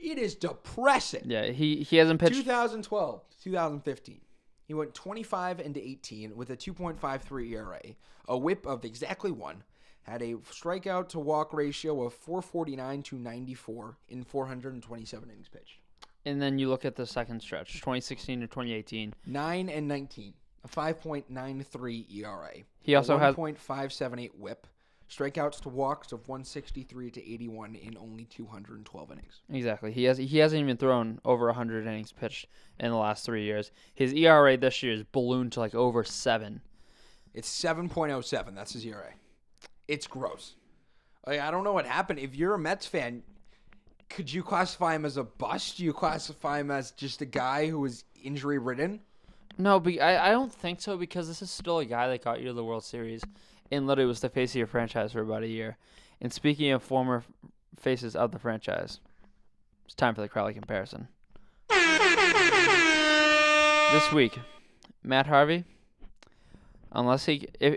[0.00, 1.22] it is depressing.
[1.26, 1.46] Yeah.
[1.46, 2.34] He he hasn't pitched.
[2.34, 4.20] 2012 to 2015.
[4.66, 7.80] He went 25 into 18 with a 2.53 ERA,
[8.26, 9.62] a whip of exactly one,
[10.04, 15.78] had a strikeout to walk ratio of 449 to 94 in 427 innings pitched.
[16.26, 19.12] And then you look at the second stretch, 2016 to 2018.
[19.26, 20.32] 9 and 19,
[20.64, 22.52] a 5.93 ERA.
[22.80, 24.66] He also a had 1.578 whip,
[25.10, 29.42] strikeouts to walks of 163 to 81 in only 212 innings.
[29.50, 29.92] exactly.
[29.92, 32.46] He has he hasn't even thrown over 100 innings pitched
[32.80, 33.70] in the last three years.
[33.94, 36.60] His ERA this year is ballooned to like over seven.
[37.34, 38.54] It's 7.07.
[38.54, 39.12] That's his ERA.
[39.88, 40.54] It's gross.
[41.26, 42.20] Like, I don't know what happened.
[42.20, 43.22] If you're a Mets fan,
[44.08, 45.78] could you classify him as a bust?
[45.78, 49.00] Do you classify him as just a guy who was injury ridden?
[49.58, 52.40] No, but I, I don't think so because this is still a guy that got
[52.40, 53.22] you to the World Series
[53.74, 55.76] and literally was the face of your franchise for about a year.
[56.20, 57.24] And speaking of former
[57.78, 59.00] faces of the franchise,
[59.84, 61.08] it's time for the Crowley comparison.
[63.92, 64.38] This week,
[65.02, 65.64] Matt Harvey,
[66.92, 67.76] unless he, if,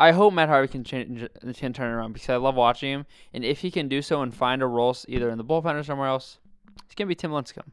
[0.00, 3.06] I hope Matt Harvey can change, can turn around because I love watching him.
[3.32, 5.84] And if he can do so and find a role either in the bullpen or
[5.84, 6.38] somewhere else,
[6.84, 7.70] it's gonna be Tim Lincecum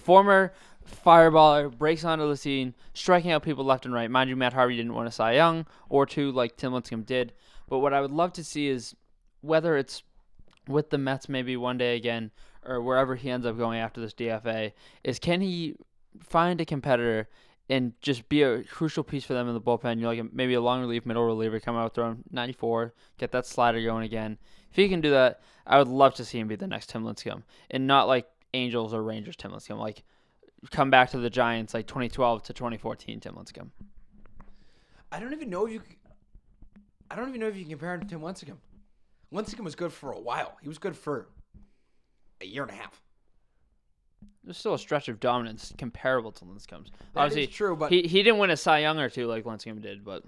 [0.00, 0.52] former
[0.90, 4.10] fireballer, breaks onto the scene, striking out people left and right.
[4.10, 7.32] Mind you, Matt Harvey didn't want a Cy Young or two like Tim Lincecum did.
[7.68, 8.94] But what I would love to see is
[9.40, 10.02] whether it's
[10.68, 12.30] with the Mets maybe one day again
[12.64, 14.72] or wherever he ends up going after this DFA,
[15.02, 15.76] is can he
[16.20, 17.28] find a competitor
[17.68, 19.96] and just be a crucial piece for them in the bullpen?
[19.96, 23.46] You know, like maybe a long relief, middle reliever, come out throwing 94, get that
[23.46, 24.38] slider going again.
[24.70, 27.04] If he can do that, I would love to see him be the next Tim
[27.04, 29.78] Lincecum and not like Angels or Rangers Tim Lincecum.
[29.78, 30.04] Like
[30.68, 33.70] come back to the Giants like 2012 to 2014 Tim Lincecum.
[35.10, 35.82] I don't even know if you.
[37.10, 38.56] I don't even know if you can compare him to Tim Lincecum.
[39.32, 40.56] Lincecum was good for a while.
[40.60, 41.28] He was good for
[42.40, 43.00] a year and a half.
[44.44, 46.90] There's still a stretch of dominance comparable to Lincecum's.
[47.14, 49.44] That Obviously, is true, but he he didn't win a Cy Young or two like
[49.44, 50.24] Lincecum did, but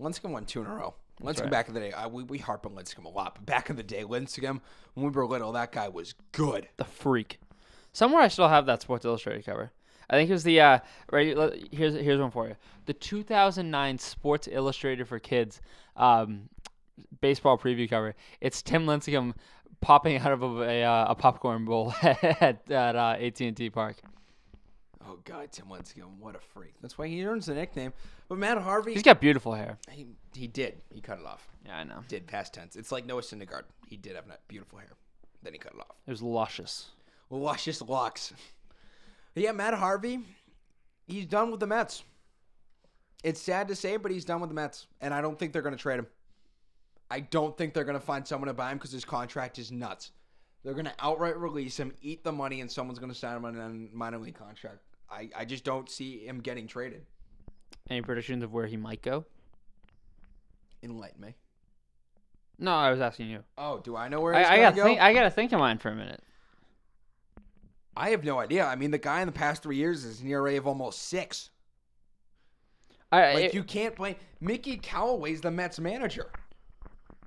[0.00, 0.94] Lincecum won two in a row.
[1.20, 1.50] Lincecum right.
[1.50, 3.76] back in the day, I, we, we harp on Lincecum a lot, but back in
[3.76, 4.60] the day, Lincecum,
[4.94, 6.68] when we were little, that guy was good.
[6.78, 7.38] the freak.
[7.92, 9.70] Somewhere I still have that Sports Illustrated cover.
[10.10, 10.78] I think it was the uh
[11.10, 11.36] right
[11.70, 12.56] here's here's one for you.
[12.86, 15.60] The 2009 Sports Illustrated for Kids
[15.96, 16.48] um
[17.20, 18.14] baseball preview cover.
[18.40, 19.34] It's Tim Lincecum
[19.80, 23.96] popping out of a a, uh, a popcorn bowl at at uh, AT&T Park.
[25.04, 26.74] Oh, God, Tim Lincecum, what a freak.
[26.80, 27.92] That's why he earns the nickname.
[28.28, 29.76] But Matt Harvey, He's got beautiful hair.
[29.90, 30.80] he, he did.
[30.90, 31.48] He cut it off.
[31.66, 32.04] Yeah, I know.
[32.06, 32.76] Did past tense.
[32.76, 33.64] It's like Noah Syndergaard.
[33.88, 34.92] He did have beautiful hair.
[35.42, 35.96] Then he cut it off.
[36.06, 36.90] It was luscious.
[37.32, 38.32] Luscious locks.
[39.34, 40.20] Yeah, Matt Harvey,
[41.06, 42.04] he's done with the Mets.
[43.24, 45.62] It's sad to say, but he's done with the Mets, and I don't think they're
[45.62, 46.06] going to trade him.
[47.10, 49.70] I don't think they're going to find someone to buy him because his contract is
[49.70, 50.10] nuts.
[50.64, 53.44] They're going to outright release him, eat the money, and someone's going to sign him
[53.44, 54.78] on a minor league contract.
[55.10, 57.04] I, I just don't see him getting traded.
[57.90, 59.24] Any predictions of where he might go?
[60.82, 61.34] Enlighten me.
[62.58, 63.40] No, I was asking you.
[63.58, 64.84] Oh, do I know where he's I, I going got to go?
[64.84, 66.22] think I got to think of mine for a minute.
[67.96, 68.64] I have no idea.
[68.64, 71.50] I mean, the guy in the past three years is an ERA of almost six.
[73.10, 76.30] I, Like it- you can't blame Mickey Callaway's the Mets manager.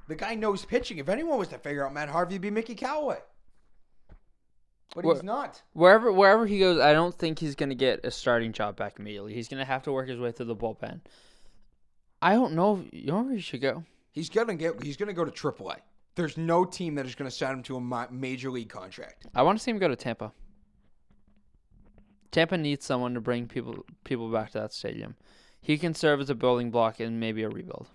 [0.08, 0.97] The guy knows pitching.
[0.97, 3.17] If anyone was to figure out Matt Harvey, it'd be Mickey Callaway.
[4.95, 5.62] But he's not.
[5.73, 9.34] Wherever wherever he goes, I don't think he's gonna get a starting job back immediately.
[9.34, 11.01] He's gonna have to work his way through the bullpen.
[12.21, 12.78] I don't know.
[12.78, 13.84] If, you know where he should go?
[14.12, 14.82] He's gonna get.
[14.84, 15.78] He's gonna go to AAA.
[16.15, 19.25] There's no team that is gonna sign him to a major league contract.
[19.36, 20.32] I want to see him go to Tampa.
[22.32, 25.16] Tampa needs someone to bring people people back to that stadium.
[25.62, 27.88] He can serve as a building block and maybe a rebuild.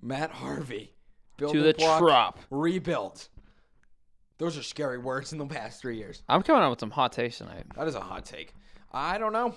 [0.00, 0.92] Matt Harvey,
[1.38, 2.38] to the block, trop.
[2.50, 3.28] rebuild.
[4.38, 6.22] Those are scary words in the past three years.
[6.28, 7.64] I'm coming out with some hot takes tonight.
[7.76, 8.54] That is a hot take.
[8.92, 9.54] I don't know.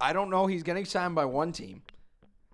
[0.00, 0.46] I don't know.
[0.46, 1.82] He's getting signed by one team,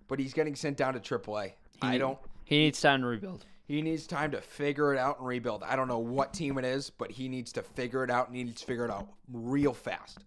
[0.09, 1.53] but he's getting sent down to AAA.
[1.83, 2.19] I don't.
[2.45, 3.45] He needs time to rebuild.
[3.67, 5.65] He needs time to figure it out and rebuild.
[5.65, 8.37] I don't know what team it is, but he needs to figure it out and
[8.37, 10.19] he needs to figure it out real fast.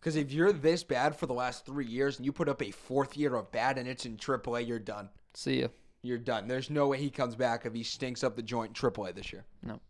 [0.00, 2.70] Because if you're this bad for the last three years and you put up a
[2.70, 5.10] fourth year of bad and it's in AAA, you're done.
[5.34, 5.68] See ya.
[6.02, 6.48] You're done.
[6.48, 9.32] There's no way he comes back if he stinks up the joint in AAA this
[9.32, 9.44] year.
[9.62, 9.80] No.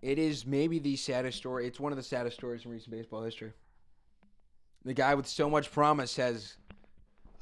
[0.00, 1.66] It is maybe the saddest story.
[1.66, 3.52] It's one of the saddest stories in recent baseball history.
[4.84, 6.56] The guy with so much promise has.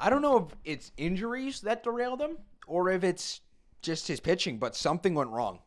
[0.00, 3.42] I don't know if it's injuries that derailed him or if it's
[3.84, 5.60] just his pitching, but something went wrong.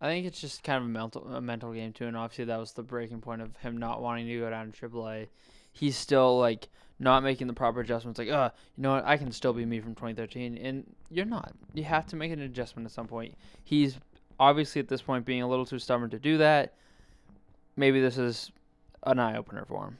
[0.00, 2.58] I think it's just kind of a mental a mental game too, and obviously that
[2.58, 5.28] was the breaking point of him not wanting to go down to AAA.
[5.72, 8.18] He's still like not making the proper adjustments.
[8.18, 9.04] Like, uh, you know what?
[9.04, 11.52] I can still be me from 2013, and you're not.
[11.74, 13.34] You have to make an adjustment at some point.
[13.64, 13.98] He's
[14.38, 16.74] obviously at this point being a little too stubborn to do that.
[17.76, 18.52] Maybe this is
[19.04, 19.98] an eye opener for him.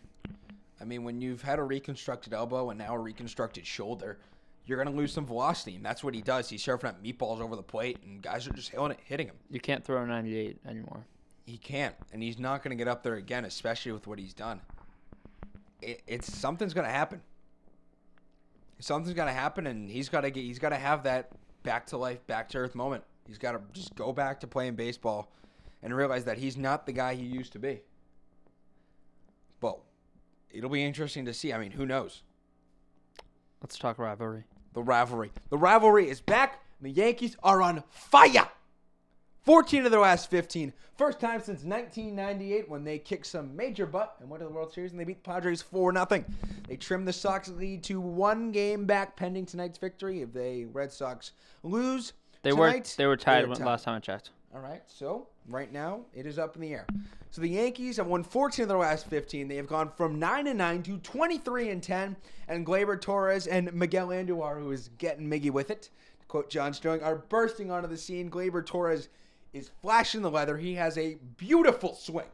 [0.81, 4.19] I mean, when you've had a reconstructed elbow and now a reconstructed shoulder,
[4.67, 6.49] you're going to lose some velocity, and that's what he does.
[6.49, 9.37] He's surfing up meatballs over the plate, and guys are just hitting, it, hitting him.
[9.51, 11.07] You can't throw a 98 anymore.
[11.45, 14.33] He can't, and he's not going to get up there again, especially with what he's
[14.33, 14.63] done.
[15.83, 17.21] It, it's something's going to happen.
[18.79, 20.43] Something's going to happen, and he's got to get.
[20.43, 23.05] He's got to have that back to life, back to earth moment.
[23.27, 25.31] He's got to just go back to playing baseball,
[25.83, 27.83] and realize that he's not the guy he used to be.
[29.61, 29.79] But
[30.51, 31.53] it'll be interesting to see.
[31.53, 32.23] I mean, who knows?
[33.61, 34.45] Let's talk rivalry.
[34.75, 35.31] The rivalry.
[35.51, 36.61] The rivalry is back.
[36.81, 38.49] The Yankees are on fire.
[39.45, 40.73] 14 of their last 15.
[40.97, 44.73] First time since 1998 when they kicked some major butt and went to the World
[44.73, 46.25] Series and they beat the Padres 4 0.
[46.69, 50.23] They trimmed the Sox lead to one game back pending tonight's victory.
[50.23, 51.33] If they Red Sox
[51.63, 54.31] lose, They were tonight, they were tied are when, last time I checked.
[54.55, 56.87] All right, so right now it is up in the air.
[57.33, 59.49] So the Yankees have won 14 of their last 15.
[59.49, 62.17] They have gone from 9 and 9 to 23 and 10.
[62.47, 65.91] And Gleyber Torres and Miguel Andujar, who is getting Miggy with it,
[66.21, 68.31] to quote John Sterling, are bursting onto the scene.
[68.31, 69.09] Gleyber Torres
[69.53, 70.57] is flashing the leather.
[70.57, 72.29] He has a beautiful swing.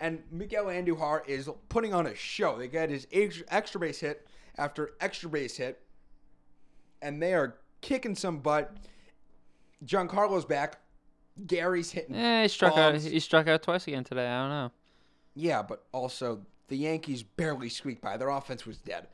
[0.00, 2.58] And Miguel Andujar is putting on a show.
[2.58, 4.26] They get his ex- extra base hit
[4.58, 5.80] after extra base hit.
[7.00, 8.76] And they are kicking some butt.
[9.86, 10.81] Giancarlo's back.
[11.46, 12.14] Gary's hitting.
[12.14, 13.06] Eh, he struck bombs.
[13.06, 13.12] out.
[13.12, 14.26] He struck out twice again today.
[14.26, 14.70] I don't know.
[15.34, 18.16] Yeah, but also the Yankees barely squeaked by.
[18.16, 19.08] Their offense was dead.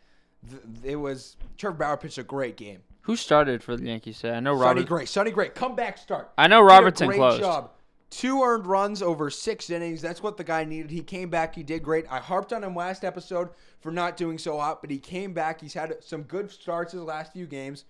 [0.84, 2.80] It was Trevor Bauer pitched a great game.
[3.02, 4.36] Who started for the Yankees today?
[4.36, 6.30] I know Sonny Gray, Sonny Gray, comeback start.
[6.36, 7.40] I know Robertson great closed.
[7.40, 7.70] job.
[8.10, 10.00] Two earned runs over six innings.
[10.00, 10.90] That's what the guy needed.
[10.90, 11.54] He came back.
[11.54, 12.06] He did great.
[12.10, 13.50] I harped on him last episode
[13.80, 15.60] for not doing so hot, but he came back.
[15.60, 17.84] He's had some good starts his last few games.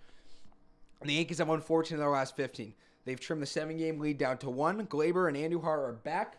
[1.01, 2.75] And the Yankees have won 14 of their last 15.
[3.05, 4.87] They've trimmed the seven game lead down to one.
[4.87, 6.39] Gleyber and Andujar are back.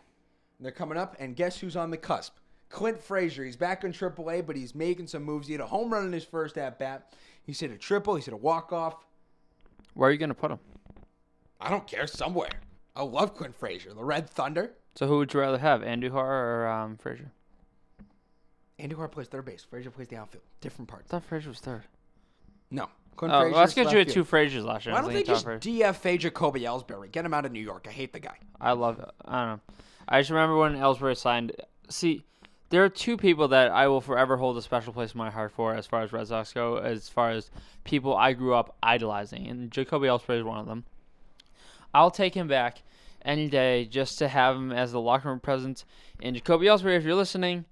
[0.60, 2.36] They're coming up, and guess who's on the cusp?
[2.68, 3.44] Clint Frazier.
[3.44, 5.46] He's back in AAA, but he's making some moves.
[5.46, 7.14] He had a home run in his first at bat.
[7.42, 8.14] He's hit a triple.
[8.14, 9.04] He's hit a walk off.
[9.94, 10.60] Where are you gonna put him?
[11.60, 12.06] I don't care.
[12.06, 12.50] Somewhere.
[12.94, 13.94] I love Clint Frazier.
[13.94, 14.72] The Red Thunder.
[14.94, 17.32] So who would you rather have, Andujar or um, Frazier?
[18.78, 19.64] Andujar plays third base.
[19.68, 20.44] Frazier plays the outfield.
[20.60, 21.08] Different I parts.
[21.08, 21.84] thought Frazier was third.
[22.70, 22.88] No.
[23.16, 24.26] Clint Oh, well, let's get you had field.
[24.26, 24.94] two Fraziers last year.
[24.94, 25.92] Why I was don't they thinking just top Frazier.
[25.92, 27.10] DFA Jacoby Ellsbury?
[27.12, 27.86] Get him out of New York.
[27.88, 28.36] I hate the guy.
[28.60, 29.10] I love it.
[29.24, 29.60] I don't know.
[30.08, 31.52] I just remember when Ellsbury signed.
[31.88, 32.24] See,
[32.70, 35.52] there are two people that I will forever hold a special place in my heart
[35.52, 37.50] for as far as Red Sox go, as far as
[37.84, 40.84] people I grew up idolizing, and Jacoby Ellsbury is one of them.
[41.92, 42.82] I'll take him back
[43.22, 45.84] any day just to have him as the locker room presence.
[46.22, 47.64] And Jacoby Ellsbury, if you're listening,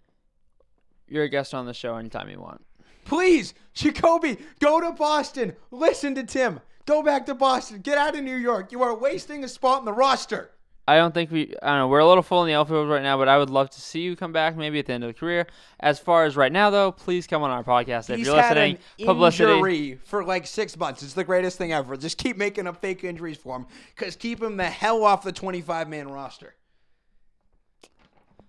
[1.07, 2.65] you're a guest on the show anytime you want.
[3.09, 5.57] Please, Jacoby, go to Boston.
[5.71, 6.61] Listen to Tim.
[6.85, 7.81] Go back to Boston.
[7.81, 8.71] Get out of New York.
[8.71, 10.51] You are wasting a spot in the roster.
[10.87, 11.55] I don't think we.
[11.63, 11.89] I don't know.
[11.89, 14.01] We're a little full in the outfield right now, but I would love to see
[14.01, 15.47] you come back maybe at the end of the career.
[15.81, 18.57] As far as right now, though, please come on our podcast if He's you're had
[18.57, 18.79] listening.
[18.99, 19.53] an Publicity.
[19.53, 21.03] injury for like six months.
[21.03, 21.97] It's the greatest thing ever.
[21.97, 23.67] Just keep making up fake injuries for him,
[23.97, 26.55] cause keep him the hell off the 25 man roster.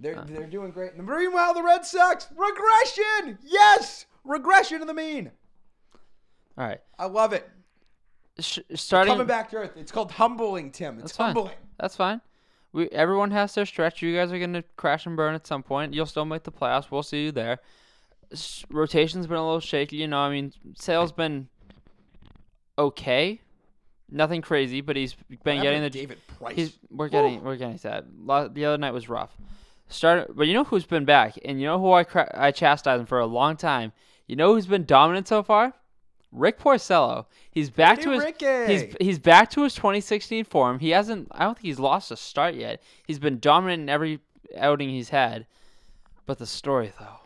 [0.02, 0.98] They're they're doing great.
[0.98, 3.38] Meanwhile, the Red Sox regression.
[3.46, 5.32] Yes, regression to the mean.
[6.58, 6.82] All right.
[6.98, 7.50] I love it.
[8.40, 9.14] Sh- starting.
[9.14, 9.72] Coming back to earth.
[9.76, 10.96] It's called humbling, Tim.
[10.96, 11.36] It's That's fine.
[11.36, 11.56] humbling.
[11.80, 12.22] That's fine.
[12.72, 14.02] We everyone has their stretch.
[14.02, 15.94] You guys are gonna crash and burn at some point.
[15.94, 16.92] You'll still make the playoffs.
[16.92, 17.60] We'll see you there.
[18.32, 19.96] S- rotation's been a little shaky.
[19.98, 21.48] You know, I mean, Sale's been
[22.78, 23.42] okay.
[24.12, 26.56] Nothing crazy, but he's been What getting happened the to David Price.
[26.56, 28.06] He's we're getting we're getting sad.
[28.26, 29.36] The other night was rough.
[29.88, 33.00] Start, but you know who's been back, and you know who I cra- I chastised
[33.00, 33.92] him for a long time.
[34.30, 35.74] You know who's been dominant so far?
[36.32, 37.26] Rick Porcello.
[37.50, 38.68] He's back to his Ricky.
[38.68, 40.78] he's he's back to his 2016 form.
[40.78, 41.30] He hasn't.
[41.32, 42.84] I don't think he's lost a start yet.
[43.08, 44.20] He's been dominant in every
[44.56, 45.48] outing he's had.
[46.28, 47.22] But the story though,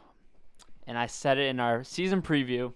[0.87, 2.73] and I said it in our season preview.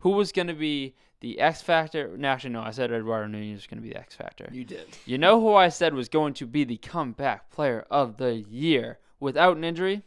[0.00, 2.16] Who was going to be the X factor?
[2.16, 2.62] No, actually, no.
[2.62, 4.48] I said Eduardo Nunez was going to be the X factor.
[4.52, 4.88] you did.
[5.04, 8.98] You know who I said was going to be the comeback player of the year
[9.20, 10.02] without an injury?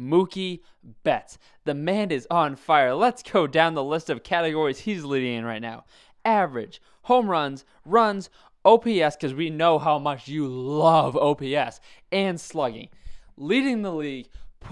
[0.00, 0.60] Mookie
[1.02, 1.38] Betts.
[1.64, 2.94] The man is on fire.
[2.94, 5.84] Let's go down the list of categories he's leading in right now.
[6.24, 8.30] Average, home runs, runs,
[8.64, 12.88] OPS, because we know how much you love OPS, and slugging.
[13.36, 14.28] Leading the league,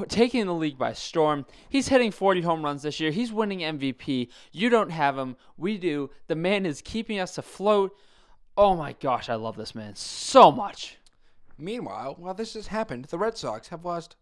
[0.08, 1.46] taking the league by storm.
[1.68, 3.10] He's hitting 40 home runs this year.
[3.10, 4.28] He's winning MVP.
[4.52, 5.36] You don't have him.
[5.56, 6.10] We do.
[6.26, 7.96] The man is keeping us afloat.
[8.56, 10.98] Oh my gosh, I love this man so much.
[11.56, 14.16] Meanwhile, while this has happened, the Red Sox have lost,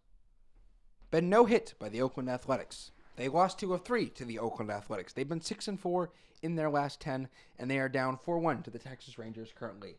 [1.11, 2.91] been no hit by the Oakland Athletics.
[3.17, 5.13] They lost two of three to the Oakland Athletics.
[5.13, 6.11] They've been six and four
[6.43, 9.97] in their last ten, and they are down four one to the Texas Rangers currently.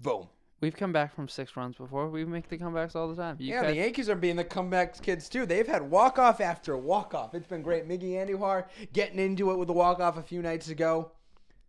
[0.00, 0.28] Boom.
[0.60, 2.08] We've come back from six runs before.
[2.08, 3.36] We make the comebacks all the time.
[3.38, 5.46] You yeah, guys- the Yankees are being the comeback kids too.
[5.46, 7.34] They've had walk off after walk off.
[7.34, 7.88] It's been great.
[7.88, 11.12] Miggy Andujar getting into it with the walk off a few nights ago.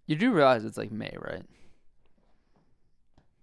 [0.08, 1.44] you do realize it's like May, right?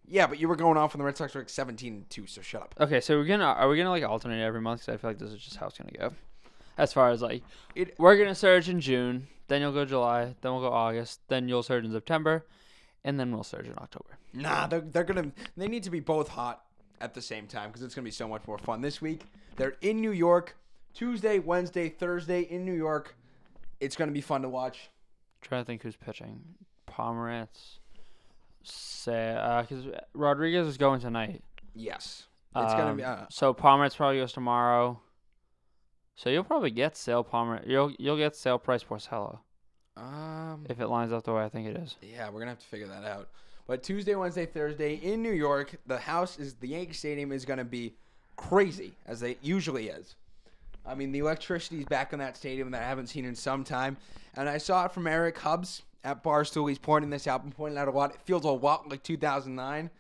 [0.08, 2.26] Yeah, but you were going off when the Red Sox were like seventeen and two.
[2.26, 2.74] So shut up.
[2.80, 4.80] Okay, so we're gonna are we gonna like alternate every month?
[4.82, 6.12] Because I feel like this is just how it's gonna go.
[6.78, 7.42] As far as like,
[7.74, 11.48] It- we're gonna surge in June, then you'll go July, then we'll go August, then
[11.48, 12.44] you'll surge in September,
[13.04, 14.18] and then we'll surge in October.
[14.34, 15.32] Nah, they're, they're gonna.
[15.56, 16.62] They need to be both hot
[17.00, 19.22] at the same time because it's gonna be so much more fun this week.
[19.56, 20.56] They're in New York,
[20.94, 23.16] Tuesday, Wednesday, Thursday in New York.
[23.80, 24.90] It's gonna be fun to watch.
[25.40, 26.40] trying to think who's pitching.
[26.88, 27.78] Pomeranz.
[28.68, 31.42] Say, uh, because Rodriguez is going tonight.
[31.74, 33.04] Yes, it's gonna be.
[33.04, 35.00] Um, Uh, so Pomeranz probably goes tomorrow.
[36.16, 37.62] So you'll probably get Sale Palmer.
[37.66, 39.38] You'll you'll get Sale price Porcello
[39.96, 41.96] um, if it lines up the way I think it is.
[42.02, 43.28] yeah, we're gonna have to figure that out.
[43.66, 47.64] But Tuesday, Wednesday, Thursday in New York, the house is the Yankee Stadium is gonna
[47.64, 47.94] be
[48.36, 50.14] crazy as it usually is.
[50.84, 53.96] I mean, the electricity's back in that stadium that I haven't seen in some time.
[54.34, 56.68] And I saw it from Eric Hubbs at Barstool.
[56.68, 58.14] He's pointing this out and pointing out a lot.
[58.14, 59.90] It feels a lot like 2009.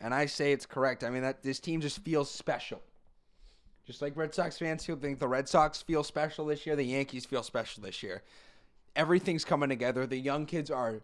[0.00, 1.04] And I say it's correct.
[1.04, 2.82] I mean, that this team just feels special.
[3.86, 6.84] Just like Red Sox fans feel think the Red Sox feel special this year, the
[6.84, 8.22] Yankees feel special this year.
[8.96, 10.06] Everything's coming together.
[10.06, 11.02] The young kids are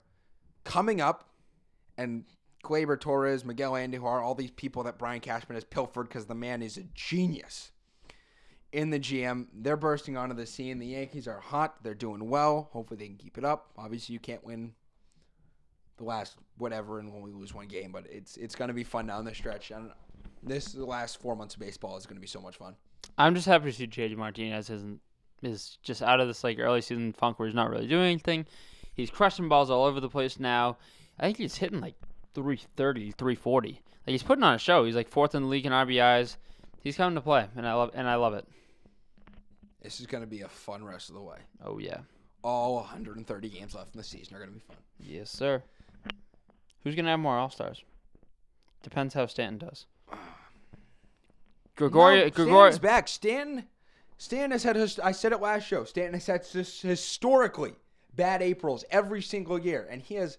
[0.64, 1.28] coming up,
[1.98, 2.24] and
[2.64, 6.62] Gleyber Torres, Miguel Andujar, all these people that Brian Cashman has pilfered because the man
[6.62, 7.70] is a genius
[8.72, 9.46] in the GM.
[9.52, 10.78] They're bursting onto the scene.
[10.78, 11.82] The Yankees are hot.
[11.82, 12.68] They're doing well.
[12.72, 13.70] Hopefully they can keep it up.
[13.76, 14.72] Obviously you can't win
[15.96, 19.06] the last whatever and when we lose one game, but it's it's gonna be fun
[19.06, 19.70] down the stretch.
[19.70, 19.90] And
[20.42, 22.74] this the last four months of baseball is gonna be so much fun.
[23.18, 25.00] I'm just happy to see JD Martinez isn't
[25.42, 28.46] is just out of this like early season funk where he's not really doing anything.
[28.94, 30.76] He's crushing balls all over the place now.
[31.18, 31.94] I think he's hitting like
[32.34, 33.68] 330, 340.
[33.68, 34.84] Like he's putting on a show.
[34.84, 36.36] He's like fourth in the league in RBIs.
[36.82, 38.46] He's coming to play, and I love and I love it.
[39.82, 41.38] This is going to be a fun rest of the way.
[41.64, 41.98] Oh yeah,
[42.42, 44.76] All 130 games left in the season are going to be fun.
[44.98, 45.62] yes sir.
[46.82, 47.84] Who's gonna have more All Stars?
[48.82, 49.86] Depends how Stanton does.
[51.76, 53.08] Gregorio, no, Gregorio, Stanton's back.
[53.08, 53.64] Stanton,
[54.18, 54.76] Stanton has had.
[54.76, 55.84] His, I said it last show.
[55.84, 57.72] Stanton has had his, historically
[58.14, 60.38] bad Aprils every single year, and he has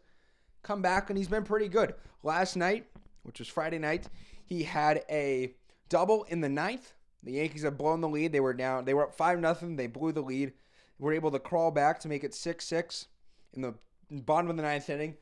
[0.63, 1.93] come back and he's been pretty good.
[2.23, 2.85] Last night,
[3.23, 4.07] which was Friday night,
[4.45, 5.53] he had a
[5.89, 6.93] double in the ninth.
[7.23, 8.31] The Yankees have blown the lead.
[8.31, 8.85] They were down.
[8.85, 9.75] They were up five nothing.
[9.75, 10.53] They blew the lead.
[10.99, 13.07] Were able to crawl back to make it six six
[13.53, 13.73] in the
[14.09, 15.15] bottom of the ninth inning.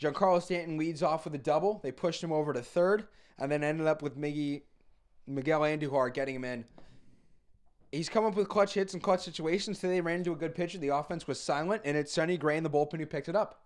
[0.00, 1.80] Giancarlo Stanton leads off with a double.
[1.82, 3.06] They pushed him over to third,
[3.38, 4.62] and then ended up with Miggy,
[5.26, 6.64] Miguel Andujar getting him in.
[7.92, 9.78] He's come up with clutch hits and clutch situations.
[9.78, 10.78] Today they ran into a good pitcher.
[10.78, 13.60] The offense was silent, and it's Sonny Gray in the bullpen who picked it up.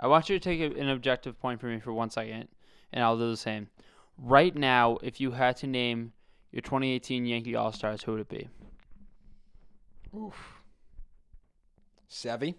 [0.00, 2.48] I want you to take an objective point for me for one second,
[2.92, 3.68] and I'll do the same.
[4.16, 6.12] Right now, if you had to name
[6.54, 8.48] your 2018 Yankee All Stars, who would it be?
[10.16, 10.62] Oof.
[12.08, 12.54] Sevy.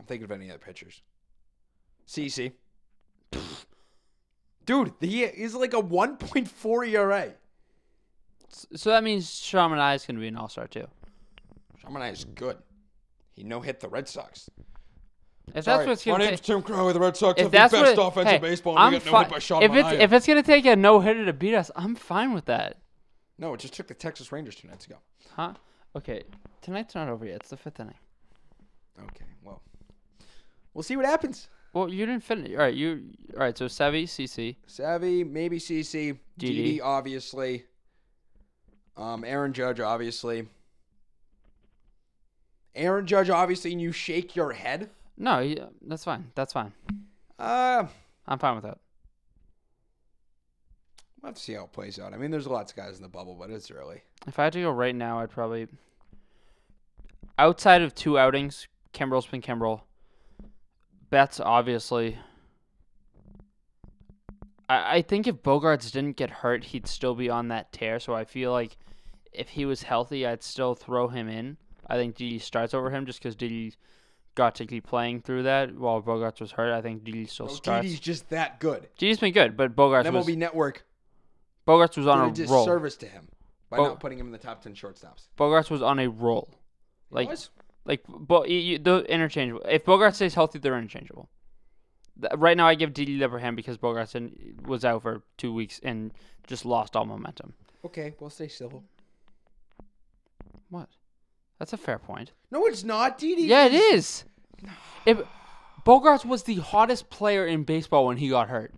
[0.00, 1.02] I'm thinking of any other pitchers.
[2.08, 2.52] CC.
[4.64, 7.34] Dude, he is like a 1.4 ERA.
[8.48, 10.86] So that means Sean Manaea is going to be an All Star too.
[11.82, 12.56] Shaman is good.
[13.34, 14.48] He no hit the Red Sox.
[15.54, 16.86] If Sorry, that's what's my going name's to Tim Crow.
[16.86, 18.78] With the Red Sox if have the that's best what, offensive hey, baseball.
[18.78, 20.00] I'm And we got no hit by Sean if it's Manaea.
[20.00, 22.78] if it's going to take a no hitter to beat us, I'm fine with that.
[23.38, 24.96] no, it just took the Texas Rangers two nights ago.
[25.34, 25.54] Huh?
[25.96, 26.22] Okay,
[26.62, 27.36] tonight's not over yet.
[27.36, 27.94] It's the fifth inning.
[28.98, 29.60] Okay, well,
[30.74, 31.48] we'll see what happens.
[31.74, 32.52] Well, you didn't finish.
[32.52, 33.02] All right, you.
[33.34, 34.56] All right, so Savvy, CC.
[34.66, 36.18] Savvy, maybe CC, DD.
[36.38, 37.64] Didi, obviously.
[38.96, 40.46] Um, Aaron Judge, obviously.
[42.74, 44.90] Aaron Judge, obviously, and you shake your head.
[45.16, 46.32] No, that's fine.
[46.34, 46.72] That's fine.
[47.38, 47.86] Uh,
[48.26, 48.78] I'm fine with that.
[51.20, 52.14] we'll have to see how it plays out.
[52.14, 54.02] I mean, there's lots of guys in the bubble, but it's early.
[54.26, 55.68] If I had to go right now, I'd probably.
[57.38, 59.82] Outside of two outings, Kimbrel's been Kimbrel.
[61.10, 62.18] Betts, obviously.
[64.68, 67.98] I, I think if Bogaerts didn't get hurt, he'd still be on that tear.
[68.00, 68.76] So I feel like
[69.32, 71.56] if he was healthy, I'd still throw him in.
[71.86, 73.74] I think Didi starts over him just because Didi
[74.34, 76.72] got to keep playing through that while Bogaerts was hurt.
[76.72, 77.82] I think Didi still Oh, starts.
[77.86, 78.88] Didi's just that good.
[78.98, 80.84] Didi's been good, but Bogaerts was MLB Network
[81.66, 82.32] Bogaerts was on a a roll.
[82.32, 83.28] disservice to him
[83.70, 85.28] by Bo- not putting him in the top 10 shortstops.
[85.38, 86.48] Bogaerts was on a roll.
[87.10, 87.50] Like- was?
[87.84, 89.62] Like, but you, they're interchangeable.
[89.68, 91.28] If Bogart stays healthy, they're interchangeable.
[92.36, 95.80] Right now, I give Didi the upper hand because Bogaerts was out for two weeks
[95.82, 96.12] and
[96.46, 97.54] just lost all momentum.
[97.84, 98.84] Okay, we'll stay civil.
[100.70, 100.88] What?
[101.58, 102.32] That's a fair point.
[102.50, 103.18] No, it's not.
[103.18, 103.42] Didi.
[103.42, 104.24] Yeah, it is.
[105.06, 105.20] If
[105.84, 108.74] Bogaerts was the hottest player in baseball when he got hurt.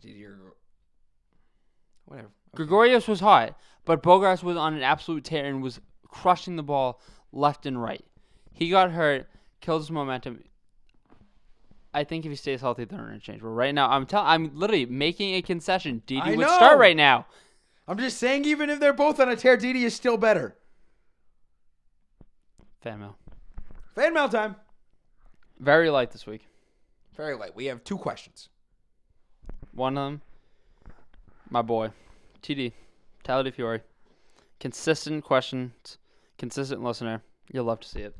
[0.00, 0.36] Didi, you're...
[2.06, 2.30] Whatever.
[2.54, 7.00] Gregorius was hot, but Bogaerts was on an absolute tear and was crushing the ball
[7.32, 8.04] left and right.
[8.52, 9.28] He got hurt,
[9.60, 10.42] killed his momentum.
[11.92, 13.52] I think if he stays healthy, they're interchangeable.
[13.52, 16.02] Right now, I'm telling, I'm literally making a concession.
[16.06, 16.54] Didi I would know.
[16.54, 17.26] start right now.
[17.88, 20.56] I'm just saying, even if they're both on a tear, Didi is still better.
[22.80, 23.16] Fan mail.
[23.94, 24.56] Fan mail time.
[25.58, 26.46] Very light this week.
[27.16, 27.56] Very light.
[27.56, 28.48] We have two questions.
[29.72, 30.20] One of them,
[31.50, 31.90] my boy,
[32.42, 32.72] TD,
[33.24, 33.80] Tyler DeFiore.
[34.58, 35.98] Consistent questions,
[36.38, 37.22] consistent listener.
[37.52, 38.16] You'll love to see it.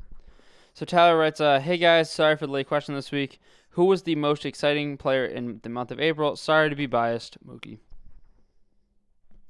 [0.73, 3.39] So Tyler writes, uh, "Hey guys, sorry for the late question this week.
[3.71, 6.35] Who was the most exciting player in the month of April?
[6.35, 7.79] Sorry to be biased, Mookie.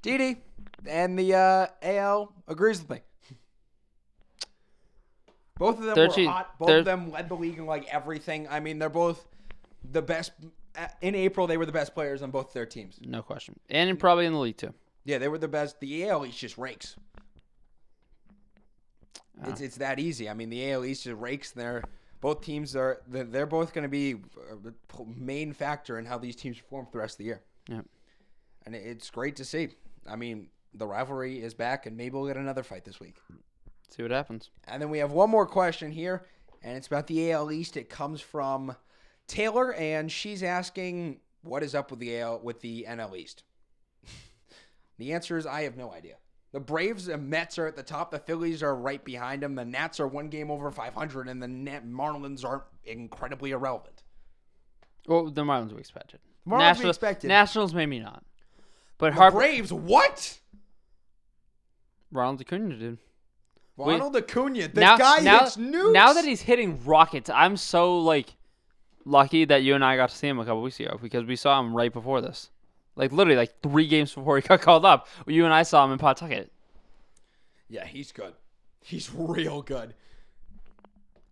[0.01, 0.41] Didi.
[0.85, 2.99] And the uh, AL agrees with me.
[5.59, 6.29] Both of them They're were cheap.
[6.29, 6.57] hot.
[6.59, 8.47] Both They're- of them led the league in like everything.
[8.49, 9.27] I mean, they're both
[9.91, 10.31] the best.
[11.01, 12.99] In April, they were the best players on both their teams.
[13.01, 14.73] No question, and probably in the league too.
[15.05, 15.79] Yeah, they were the best.
[15.79, 16.95] The AL East just rakes.
[19.41, 19.49] Ah.
[19.49, 20.29] It's it's that easy.
[20.29, 21.51] I mean, the AL East just rakes.
[21.51, 21.83] They're
[22.21, 24.11] both teams are they're, they're both going to be
[24.51, 27.41] a p- main factor in how these teams perform for the rest of the year.
[27.67, 27.81] Yeah.
[28.65, 29.69] And it- it's great to see.
[30.07, 33.17] I mean, the rivalry is back, and maybe we'll get another fight this week.
[33.89, 34.49] See what happens.
[34.67, 36.25] And then we have one more question here,
[36.61, 37.77] and it's about the AL East.
[37.77, 38.75] It comes from
[39.27, 43.43] Taylor, and she's asking, "What is up with the AL with the NL East?"
[44.97, 46.15] the answer is, I have no idea.
[46.53, 48.11] The Braves and Mets are at the top.
[48.11, 49.55] The Phillies are right behind them.
[49.55, 54.03] The Nats are one game over 500, and the Net Marlins aren't incredibly irrelevant.
[55.07, 56.19] Well, the Marlins we expected.
[56.47, 57.27] Marlins we Nationals, expected.
[57.27, 58.23] Nationals maybe not,
[58.97, 60.39] but The Harper Braves, what?
[62.11, 62.97] Ronald Acuna, dude.
[63.77, 65.93] Ronald Acuna, the now, guy now, hits nukes.
[65.93, 68.35] now that he's hitting rockets, I'm so like
[69.05, 71.35] lucky that you and I got to see him a couple weeks ago because we
[71.35, 72.49] saw him right before this.
[72.95, 75.91] Like literally, like three games before he got called up, you and I saw him
[75.91, 76.51] in Pawtucket.
[77.69, 78.33] yeah, he's good.
[78.81, 79.93] He's real good.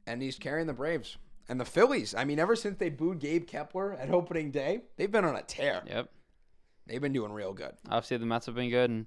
[0.06, 1.18] And he's carrying the Braves.
[1.48, 2.14] And the Phillies.
[2.14, 5.42] I mean, ever since they booed Gabe Kapler at opening day, they've been on a
[5.42, 5.84] tear.
[5.88, 6.10] Yep.
[6.88, 7.74] They've been doing real good.
[7.90, 9.06] Obviously, the Mets have been good, and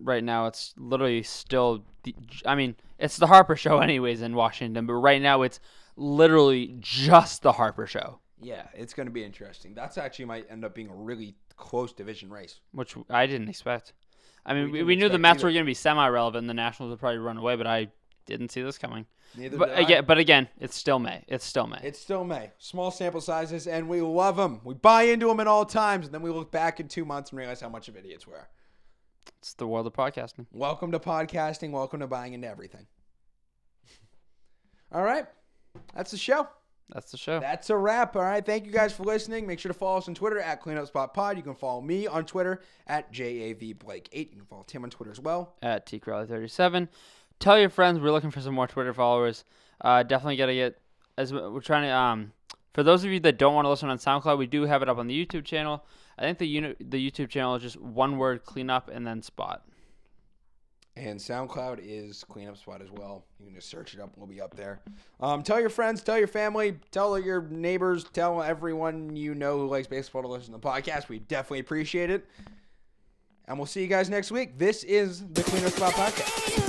[0.00, 1.84] right now it's literally still.
[2.04, 2.14] The,
[2.46, 5.60] I mean, it's the Harper Show, anyways, in Washington, but right now it's
[5.96, 9.74] literally just the Harper Show, Yeah, it's going to be interesting.
[9.74, 12.60] That's actually might end up being a really close division race.
[12.72, 13.92] which I didn't expect.
[14.46, 15.48] I mean, We we, we knew the Mets either.
[15.48, 17.88] were going to be semi-relevant, and the Nationals would probably run away, but I
[18.26, 19.06] didn't see this coming.
[19.34, 19.80] Neither But did I.
[19.82, 21.24] again, but again, it's still May.
[21.28, 21.80] It's still May.
[21.82, 22.52] It's still May.
[22.58, 24.60] Small sample sizes, and we love them.
[24.64, 27.30] We buy into them at all times, and then we look back in two months
[27.30, 28.48] and realize how much of idiots we are.
[29.38, 30.46] It's the world of podcasting.
[30.52, 31.70] Welcome to podcasting.
[31.70, 32.86] Welcome to buying into everything.
[34.92, 35.26] All right.
[35.94, 36.48] That's the show.
[36.92, 37.38] That's the show.
[37.40, 38.16] That's a wrap.
[38.16, 38.44] All right.
[38.44, 39.46] Thank you guys for listening.
[39.46, 41.36] Make sure to follow us on Twitter at CleanUpSpotPod.
[41.36, 44.14] You can follow me on Twitter at JAVBlake8.
[44.14, 45.56] You can follow Tim on Twitter as well.
[45.62, 46.88] at tcrowley37.
[47.40, 49.44] Tell your friends we're looking for some more Twitter followers.
[49.80, 50.78] Uh, definitely gotta get
[51.16, 51.90] as we're trying to.
[51.90, 52.32] Um,
[52.74, 54.88] for those of you that don't want to listen on SoundCloud, we do have it
[54.88, 55.84] up on the YouTube channel.
[56.18, 59.64] I think the uni- the YouTube channel is just one word cleanup and then spot.
[60.96, 63.24] And SoundCloud is cleanup spot as well.
[63.38, 64.10] You can just search it up.
[64.16, 64.80] We'll be up there.
[65.20, 69.68] Um, tell your friends, tell your family, tell your neighbors, tell everyone you know who
[69.68, 71.08] likes baseball to listen to the podcast.
[71.08, 72.26] We definitely appreciate it.
[73.46, 74.58] And we'll see you guys next week.
[74.58, 76.67] This is the Cleanup Spot Podcast.